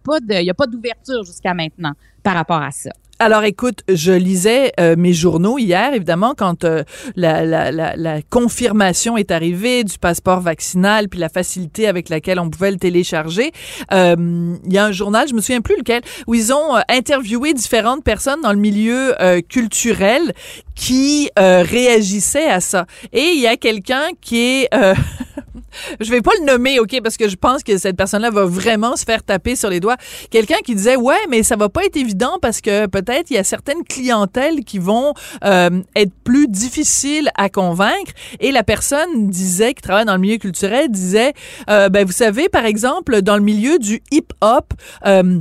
pas 0.55 0.67
d'ouverture 0.67 1.25
jusqu'à 1.25 1.55
maintenant 1.55 1.93
par 2.23 2.35
rapport 2.35 2.63
à 2.63 2.71
ça. 2.71 2.91
Alors 3.25 3.45
écoute, 3.45 3.85
je 3.89 4.11
lisais 4.11 4.73
euh, 4.81 4.97
mes 4.99 5.13
journaux 5.13 5.57
hier, 5.57 5.95
évidemment, 5.95 6.35
quand 6.37 6.65
euh, 6.65 6.83
la, 7.15 7.45
la, 7.45 7.71
la, 7.71 7.95
la 7.95 8.21
confirmation 8.21 9.17
est 9.17 9.31
arrivée 9.31 9.85
du 9.85 9.97
passeport 9.97 10.41
vaccinal, 10.41 11.09
puis 11.09 11.21
la 11.21 11.29
facilité 11.29 11.87
avec 11.87 12.09
laquelle 12.09 12.41
on 12.41 12.51
pouvait 12.51 12.73
le 12.73 12.79
télécharger. 12.79 13.53
Euh, 13.93 14.57
Il 14.65 14.73
y 14.73 14.79
a 14.79 14.87
un 14.87 14.91
journal, 14.91 15.29
je 15.29 15.35
me 15.35 15.41
souviens 15.41 15.61
plus 15.61 15.77
lequel, 15.77 16.03
où 16.27 16.35
ils 16.35 16.53
ont 16.53 16.75
euh, 16.75 16.81
interviewé 16.89 17.55
différentes 17.55 18.03
personnes 18.03 18.41
dans 18.43 18.53
le 18.53 18.59
milieu 18.59 19.15
euh, 19.23 19.41
culturel 19.41 20.33
qui 20.75 21.31
euh, 21.39 21.63
réagissaient 21.63 22.49
à 22.49 22.59
ça. 22.59 22.87
Et 23.13 23.35
il 23.37 23.41
y 23.41 23.47
a 23.47 23.57
quelqu'un 23.57 24.09
qui 24.21 24.41
est... 24.41 24.69
je 26.01 26.11
vais 26.11 26.23
pas 26.23 26.33
le 26.41 26.47
nommer, 26.47 26.81
OK, 26.81 27.01
parce 27.05 27.17
que 27.17 27.29
je 27.29 27.37
pense 27.37 27.63
que 27.63 27.79
cette 27.79 27.97
personne-là 27.97 28.31
va 28.31 28.47
vraiment 28.47 28.97
se 28.97 29.05
faire 29.05 29.23
taper 29.23 29.55
sur 29.55 29.71
les 29.71 29.79
doigts. 29.79 29.97
Quelqu'un 30.31 30.59
qui 30.65 30.75
disait, 30.75 30.97
ouais, 30.97 31.25
mais 31.31 31.45
ça 31.45 31.55
va 31.55 31.69
pas 31.69 31.85
être 31.85 31.97
évident 31.97 32.39
parce 32.43 32.61
que 32.61 32.87
peut-être 32.87 33.12
il 33.31 33.35
y 33.35 33.39
a 33.39 33.45
certaines 33.45 33.85
clientèles 33.85 34.65
qui 34.65 34.79
vont 34.79 35.15
euh, 35.45 35.83
être 35.97 36.13
plus 36.25 36.49
difficiles 36.49 37.31
à 37.37 37.49
convaincre. 37.49 38.13
Et 38.41 38.53
la 38.53 38.63
personne 38.63 39.29
disait, 39.29 39.75
qui 39.75 39.83
travaille 39.83 40.05
dans 40.05 40.15
le 40.15 40.21
milieu 40.21 40.39
culturel, 40.39 40.89
disait, 40.91 41.33
euh, 41.71 41.89
ben 41.89 42.05
vous 42.07 42.13
savez, 42.13 42.49
par 42.49 42.65
exemple, 42.65 43.23
dans 43.23 43.37
le 43.37 43.43
milieu 43.43 43.79
du 43.79 44.03
hip-hop, 44.11 44.73
euh, 45.07 45.41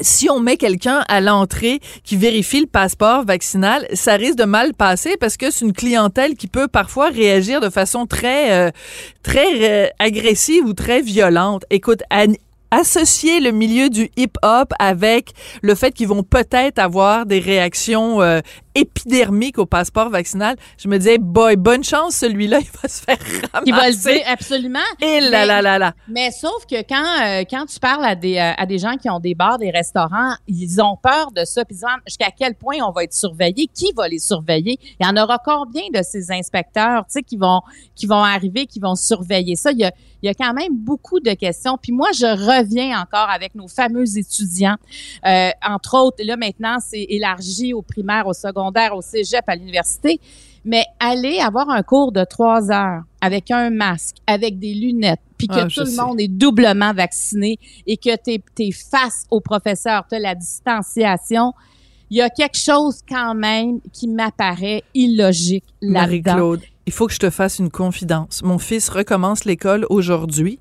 si 0.00 0.30
on 0.30 0.38
met 0.38 0.56
quelqu'un 0.56 1.04
à 1.08 1.20
l'entrée 1.20 1.80
qui 2.04 2.16
vérifie 2.16 2.60
le 2.60 2.66
passeport 2.68 3.24
vaccinal, 3.24 3.84
ça 3.94 4.14
risque 4.14 4.36
de 4.36 4.44
mal 4.44 4.72
passer 4.72 5.16
parce 5.18 5.36
que 5.36 5.50
c'est 5.50 5.64
une 5.64 5.72
clientèle 5.72 6.36
qui 6.36 6.46
peut 6.46 6.68
parfois 6.68 7.08
réagir 7.08 7.60
de 7.60 7.68
façon 7.68 8.06
très 8.06 8.72
très 9.24 9.92
agressive 9.98 10.64
ou 10.64 10.72
très 10.72 11.02
violente. 11.02 11.64
Écoute, 11.70 12.02
an- 12.12 12.32
associer 12.70 13.40
le 13.40 13.50
milieu 13.50 13.88
du 13.90 14.10
hip-hop 14.16 14.72
avec 14.78 15.32
le 15.62 15.74
fait 15.74 15.92
qu'ils 15.92 16.08
vont 16.08 16.22
peut-être 16.22 16.78
avoir 16.78 17.26
des 17.26 17.38
réactions 17.40 18.20
euh, 18.22 18.40
épidermiques 18.74 19.58
au 19.58 19.66
passeport 19.66 20.08
vaccinal, 20.10 20.56
je 20.78 20.88
me 20.88 20.98
disais, 20.98 21.18
boy, 21.18 21.56
bonne 21.56 21.82
chance, 21.84 22.14
celui-là, 22.16 22.58
il 22.62 22.68
va 22.82 22.88
se 22.88 23.02
faire 23.02 23.18
ramasser. 23.52 23.64
Qui 23.64 23.70
va 23.72 23.88
le 23.90 23.96
dire 23.96 24.22
absolument. 24.26 24.78
Et 25.00 25.20
là, 25.20 25.30
Mais- 25.30 25.46
là, 25.46 25.62
là, 25.62 25.78
là. 25.78 25.94
Mais 26.08 26.30
sauf 26.30 26.64
que 26.70 26.76
quand, 26.82 27.22
euh, 27.24 27.44
quand 27.50 27.66
tu 27.66 27.78
parles 27.80 28.04
à 28.04 28.14
des, 28.14 28.36
euh, 28.36 28.52
à 28.56 28.66
des 28.66 28.78
gens 28.78 28.96
qui 28.96 29.10
ont 29.10 29.20
des 29.20 29.34
bars, 29.34 29.58
des 29.58 29.70
restaurants, 29.70 30.34
ils 30.46 30.80
ont 30.80 30.96
peur 31.02 31.30
de 31.32 31.44
ça. 31.44 31.64
Puis 31.64 31.74
ils 31.76 31.78
disent, 31.80 31.88
jusqu'à 32.06 32.30
quel 32.36 32.54
point 32.54 32.76
on 32.86 32.92
va 32.92 33.04
être 33.04 33.14
surveillé? 33.14 33.68
Qui 33.72 33.92
va 33.96 34.08
les 34.08 34.18
surveiller? 34.18 34.78
Il 35.00 35.06
y 35.06 35.08
en 35.08 35.16
aura 35.16 35.38
combien 35.44 35.84
de 35.92 36.00
ces 36.02 36.30
inspecteurs, 36.30 37.04
tu 37.06 37.12
sais, 37.14 37.22
qui 37.22 37.36
vont, 37.36 37.60
qui 37.94 38.06
vont 38.06 38.22
arriver, 38.22 38.66
qui 38.66 38.78
vont 38.80 38.94
surveiller 38.94 39.56
ça? 39.56 39.72
Il 39.72 39.78
y 39.78 39.84
a, 39.84 39.92
il 40.22 40.26
y 40.26 40.28
a 40.28 40.34
quand 40.34 40.52
même 40.52 40.72
beaucoup 40.76 41.20
de 41.20 41.32
questions. 41.32 41.78
Puis 41.80 41.92
moi, 41.92 42.08
je 42.14 42.26
reviens 42.58 43.00
encore 43.00 43.28
avec 43.30 43.54
nos 43.54 43.68
fameux 43.68 44.18
étudiants. 44.18 44.76
Euh, 45.26 45.50
entre 45.66 45.96
autres, 45.98 46.22
là, 46.24 46.36
maintenant, 46.36 46.78
c'est 46.80 47.06
élargi 47.08 47.72
au 47.72 47.82
primaire, 47.82 48.26
au 48.26 48.32
secondaire, 48.32 48.94
au 48.94 49.02
cégep, 49.02 49.44
à 49.46 49.56
l'université. 49.56 50.20
Mais 50.64 50.84
aller 51.00 51.38
avoir 51.38 51.70
un 51.70 51.82
cours 51.82 52.12
de 52.12 52.24
trois 52.24 52.70
heures 52.70 53.02
avec 53.20 53.50
un 53.50 53.70
masque, 53.70 54.16
avec 54.26 54.58
des 54.58 54.74
lunettes, 54.74 55.20
puis 55.38 55.46
que 55.46 55.54
Ah, 55.54 55.66
tout 55.72 55.80
le 55.80 55.86
sais. 55.86 56.02
monde 56.02 56.20
est 56.20 56.28
doublement 56.28 56.92
vacciné 56.92 57.58
et 57.86 57.96
que 57.96 58.10
tu 58.16 58.42
es, 58.62 58.72
face 58.72 59.24
au 59.30 59.40
professeur, 59.40 60.04
tu 60.08 60.16
as 60.16 60.18
la 60.18 60.34
distanciation, 60.34 61.52
il 62.10 62.18
y 62.18 62.20
a 62.22 62.28
quelque 62.28 62.58
chose 62.58 63.00
quand 63.08 63.34
même 63.34 63.80
qui 63.92 64.08
m'apparaît 64.08 64.82
illogique 64.94 65.64
là-dedans. 65.80 66.00
Marie-Claude, 66.00 66.60
il 66.88 66.90
faut 66.90 67.06
que 67.06 67.12
je 67.12 67.18
te 67.18 67.28
fasse 67.28 67.58
une 67.58 67.68
confidence. 67.68 68.40
Mon 68.42 68.58
fils 68.58 68.88
recommence 68.88 69.44
l'école 69.44 69.84
aujourd'hui 69.90 70.58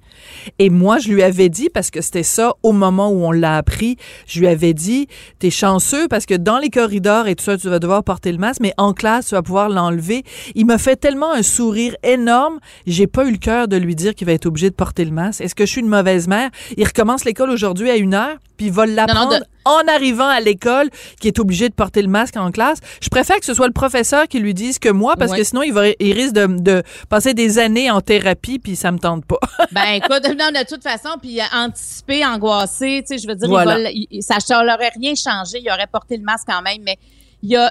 et 0.59 0.69
moi, 0.69 0.97
je 0.97 1.07
lui 1.07 1.23
avais 1.23 1.47
dit, 1.47 1.69
parce 1.69 1.89
que 1.89 2.01
c'était 2.01 2.21
ça 2.21 2.53
au 2.63 2.73
moment 2.73 3.09
où 3.11 3.23
on 3.23 3.31
l'a 3.31 3.55
appris, 3.55 3.95
je 4.27 4.41
lui 4.41 4.47
avais 4.47 4.73
dit, 4.73 5.07
t'es 5.39 5.49
chanceux 5.49 6.09
parce 6.09 6.25
que 6.25 6.33
dans 6.33 6.57
les 6.57 6.69
corridors 6.69 7.27
et 7.27 7.35
tout 7.35 7.45
ça, 7.45 7.57
tu 7.57 7.69
vas 7.69 7.79
devoir 7.79 8.03
porter 8.03 8.33
le 8.33 8.39
masque, 8.39 8.59
mais 8.59 8.73
en 8.75 8.91
classe, 8.91 9.27
tu 9.27 9.35
vas 9.35 9.41
pouvoir 9.41 9.69
l'enlever. 9.69 10.23
Il 10.53 10.65
m'a 10.65 10.77
fait 10.77 10.97
tellement 10.97 11.31
un 11.31 11.43
sourire 11.43 11.95
énorme, 12.03 12.59
j'ai 12.85 13.07
pas 13.07 13.25
eu 13.25 13.31
le 13.31 13.37
cœur 13.37 13.69
de 13.69 13.77
lui 13.77 13.95
dire 13.95 14.13
qu'il 14.13 14.27
va 14.27 14.33
être 14.33 14.47
obligé 14.47 14.69
de 14.69 14.75
porter 14.75 15.05
le 15.05 15.11
masque. 15.11 15.39
Est-ce 15.39 15.55
que 15.55 15.65
je 15.65 15.71
suis 15.71 15.81
une 15.81 15.87
mauvaise 15.87 16.27
mère? 16.27 16.49
Il 16.75 16.85
recommence 16.85 17.23
l'école 17.23 17.51
aujourd'hui 17.51 17.89
à 17.89 17.95
une 17.95 18.13
heure, 18.13 18.35
puis 18.57 18.67
il 18.67 18.71
va 18.71 18.85
l'apprendre 18.85 19.39
de- 19.39 19.45
en 19.65 19.81
arrivant 19.93 20.27
à 20.27 20.39
l'école, 20.39 20.89
qui 21.19 21.27
est 21.27 21.39
obligé 21.39 21.67
de 21.69 21.73
porter 21.73 22.01
le 22.01 22.07
masque 22.07 22.37
en 22.37 22.51
classe. 22.51 22.79
Je 23.01 23.09
préfère 23.09 23.37
que 23.39 23.45
ce 23.45 23.53
soit 23.53 23.67
le 23.67 23.73
professeur 23.73 24.27
qui 24.27 24.39
lui 24.39 24.53
dise 24.53 24.79
que 24.79 24.89
moi, 24.89 25.15
parce 25.17 25.31
Ouais. 25.31 25.39
que 25.39 25.43
sinon, 25.43 25.61
il, 25.63 25.73
va, 25.73 25.87
il 25.99 26.13
risque 26.13 26.33
de, 26.33 26.47
de 26.47 26.83
passer 27.09 27.33
des 27.33 27.59
années 27.59 27.91
en 27.91 27.99
thérapie, 28.01 28.59
puis 28.59 28.75
ça 28.75 28.91
me 28.91 28.97
tente 28.99 29.25
pas. 29.25 29.39
Ben 29.73 29.93
écoute, 29.95 30.23
non, 30.39 30.51
de 30.51 30.65
toute 30.65 30.83
façon, 30.83 31.17
puis 31.21 31.39
euh, 31.39 31.43
anticiper, 31.53 32.25
angoissé, 32.25 33.03
tu 33.07 33.15
sais, 33.15 33.21
je 33.21 33.27
veux 33.27 33.35
dire, 33.35 33.49
Voilà. 33.49 33.77
il 33.79 33.83
va- 33.83 33.89
il- 34.11 34.23
ça 34.23 34.39
ça 34.39 34.63
n'aurait 34.63 34.91
rien 34.97 35.13
changé, 35.15 35.59
il 35.63 35.69
aurait 35.69 35.87
porté 35.91 36.15
le 36.17 36.23
masque 36.23 36.45
quand 36.47 36.61
même, 36.61 36.81
mais 36.85 36.97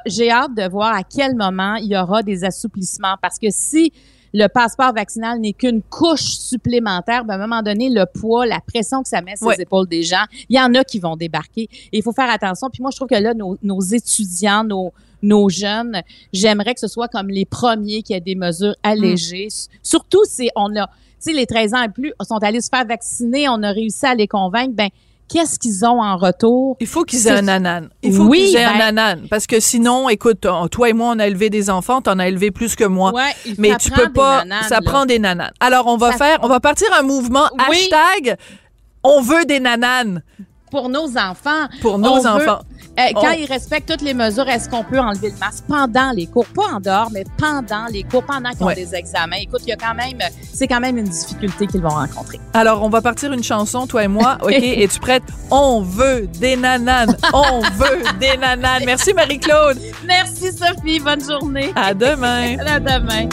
j'ai 0.07 0.31
hâte 0.31 0.55
de 0.55 0.69
voir 0.69 0.95
à 0.95 1.03
quel 1.03 1.35
moment 1.35 1.75
il 1.77 1.87
y 1.87 1.97
aura 1.97 2.23
des 2.23 2.45
assouplissements, 2.45 3.17
parce 3.23 3.39
que 3.39 3.49
si 3.51 3.93
le 4.39 4.49
passeport 4.49 4.93
vaccinal 4.93 5.41
n'est 5.41 5.55
qu'une 5.55 5.81
couche 5.83 6.21
supplémentaire, 6.39 7.25
ben, 7.25 7.35
à 7.35 7.37
un 7.37 7.47
moment 7.47 7.63
donné, 7.63 7.89
le 7.89 8.05
poids, 8.05 8.45
la 8.47 8.61
pression 8.61 9.03
que 9.03 9.09
ça 9.09 9.23
met 9.23 9.35
sur 9.37 9.47
Ouais. 9.47 9.57
les 9.57 9.63
épaules 9.63 9.87
des 9.89 10.03
gens, 10.03 10.25
il 10.51 10.57
y 10.57 10.61
en 10.61 10.75
a 10.75 10.85
qui 10.85 10.99
vont 10.99 11.17
débarquer. 11.17 11.63
Et 11.93 11.99
il 11.99 12.03
faut 12.03 12.13
faire 12.13 12.29
attention. 12.31 12.69
Puis 12.71 12.83
moi, 12.83 12.91
je 12.91 12.97
trouve 12.97 13.09
que 13.09 13.15
là, 13.15 13.33
nos, 13.33 13.57
nos 13.63 13.81
étudiants, 13.81 14.63
nos, 14.63 14.93
nos 15.23 15.49
jeunes, 15.49 16.03
j'aimerais 16.35 16.75
que 16.75 16.81
ce 16.81 16.89
soit 16.89 17.09
comme 17.09 17.29
les 17.29 17.47
premiers 17.47 18.03
qui 18.03 18.13
aient 18.13 18.21
des 18.21 18.35
mesures 18.35 18.75
allégées. 18.83 19.47
S- 19.47 19.69
Surtout 19.83 20.25
si 20.27 20.51
on 20.55 20.77
a, 20.77 20.87
tu 20.87 20.93
sais, 21.19 21.33
les 21.33 21.47
13 21.47 21.73
ans 21.73 21.83
et 21.85 21.89
plus 21.89 22.13
sont 22.21 22.37
allés 22.43 22.61
se 22.61 22.69
faire 22.69 22.85
vacciner, 22.87 23.49
on 23.49 23.63
a 23.63 23.71
réussi 23.71 24.05
à 24.05 24.15
les 24.15 24.29
convaincre, 24.29 24.75
ben 24.75 24.89
qu'est-ce 25.29 25.59
qu'ils 25.59 25.85
ont 25.85 26.01
en 26.03 26.17
retour? 26.17 26.77
Il 26.81 26.87
faut 26.87 27.05
qu'ils 27.05 27.27
aient 27.27 27.33
un 27.33 27.49
anan. 27.49 27.89
Il 28.03 28.13
faut 28.15 28.25
Oui, 28.25 28.47
qu'ils 28.47 28.57
aient 28.57 28.65
un 28.65 28.79
ben- 28.79 28.99
anan. 28.99 29.27
Parce 29.29 29.47
que 29.47 29.61
sinon, 29.61 30.09
écoute, 30.09 30.47
toi 30.71 30.89
et 30.89 30.93
moi, 30.93 31.13
on 31.15 31.19
a 31.19 31.27
élevé 31.27 31.51
des 31.51 31.71
enfants, 31.71 32.01
t'en 32.01 32.19
as 32.19 32.29
élevé 32.29 32.51
plus 32.51 32.75
que 32.77 32.85
moi. 32.85 33.13
Ouais, 33.13 33.33
mais 33.59 33.77
tu 33.77 33.91
peux 33.91 34.11
pas, 34.13 34.45
nananes, 34.45 34.69
ça 34.69 34.77
là. 34.77 34.81
prend 34.85 35.07
des 35.07 35.19
nananes. 35.19 35.53
Alors, 35.61 35.87
on 35.87 35.97
va 35.97 36.13
Ça- 36.13 36.19
faire, 36.19 36.39
on 36.43 36.49
va 36.49 36.61
partir 36.61 36.89
un 36.99 37.03
mouvement 37.03 37.49
Oui. 37.71 37.77
hashtag 37.91 38.37
on 39.09 39.21
veut 39.21 39.45
des 39.45 39.61
nananes 39.61 40.23
Pour 40.71 40.89
nos 40.89 41.17
enfants. 41.17 41.69
pour 41.81 41.97
nos 41.99 42.09
On 42.11 42.21
veut- 42.21 42.29
enfants. 42.29 42.59
Euh, 42.99 43.03
quand 43.15 43.29
On- 43.29 43.33
ils 43.39 43.45
respectent 43.47 43.89
toutes 43.91 44.03
les 44.03 44.15
mesures, 44.15 44.49
est-ce 44.49 44.69
qu'on 44.69 44.83
peut 44.85 44.99
enlever 44.99 45.31
le 45.31 45.37
masque 45.39 45.65
pendant 45.69 46.13
les 46.13 46.27
cours? 46.27 46.47
Pas 46.47 46.75
en 46.77 46.81
dehors, 46.81 47.09
mais 47.13 47.25
pendant 47.37 47.87
les 47.93 48.03
cours, 48.05 48.25
pendant 48.25 48.51
qu'ils 48.51 48.63
ont 48.63 48.67
Ouais. 48.67 48.75
des 48.75 48.95
examens. 48.95 49.37
Écoute, 49.41 49.61
il 49.65 49.69
y 49.69 49.73
a 49.73 49.77
quand 49.77 49.95
même, 49.95 50.19
c'est 50.53 50.67
quand 50.67 50.81
même 50.81 50.97
une 50.97 51.05
difficulté 51.09 51.67
qu'ils 51.67 51.83
vont 51.83 51.91
rencontrer. 51.91 52.41
Alors, 52.55 52.83
on 52.83 52.89
va 52.89 53.03
partir 53.03 53.33
une 53.33 53.43
chanson, 53.45 53.87
toi 53.87 54.05
et 54.05 54.09
moi. 54.09 54.39
OK? 54.43 54.53
Es-tu 54.53 54.99
prête? 54.99 55.23
On 55.51 55.83
veut 55.83 56.27
des 56.39 56.57
nananes. 56.57 57.17
On 57.33 57.61
veut 57.75 58.03
des 58.19 58.37
nananes. 58.39 58.83
Merci, 58.87 59.13
Marie-Claude. 59.13 59.79
Merci 60.07 60.51
Sophie, 60.53 60.99
bonne 61.01 61.23
journée. 61.23 61.73
À 61.77 61.93
demain. 61.93 62.57
À 62.67 62.81
demain. 62.81 63.29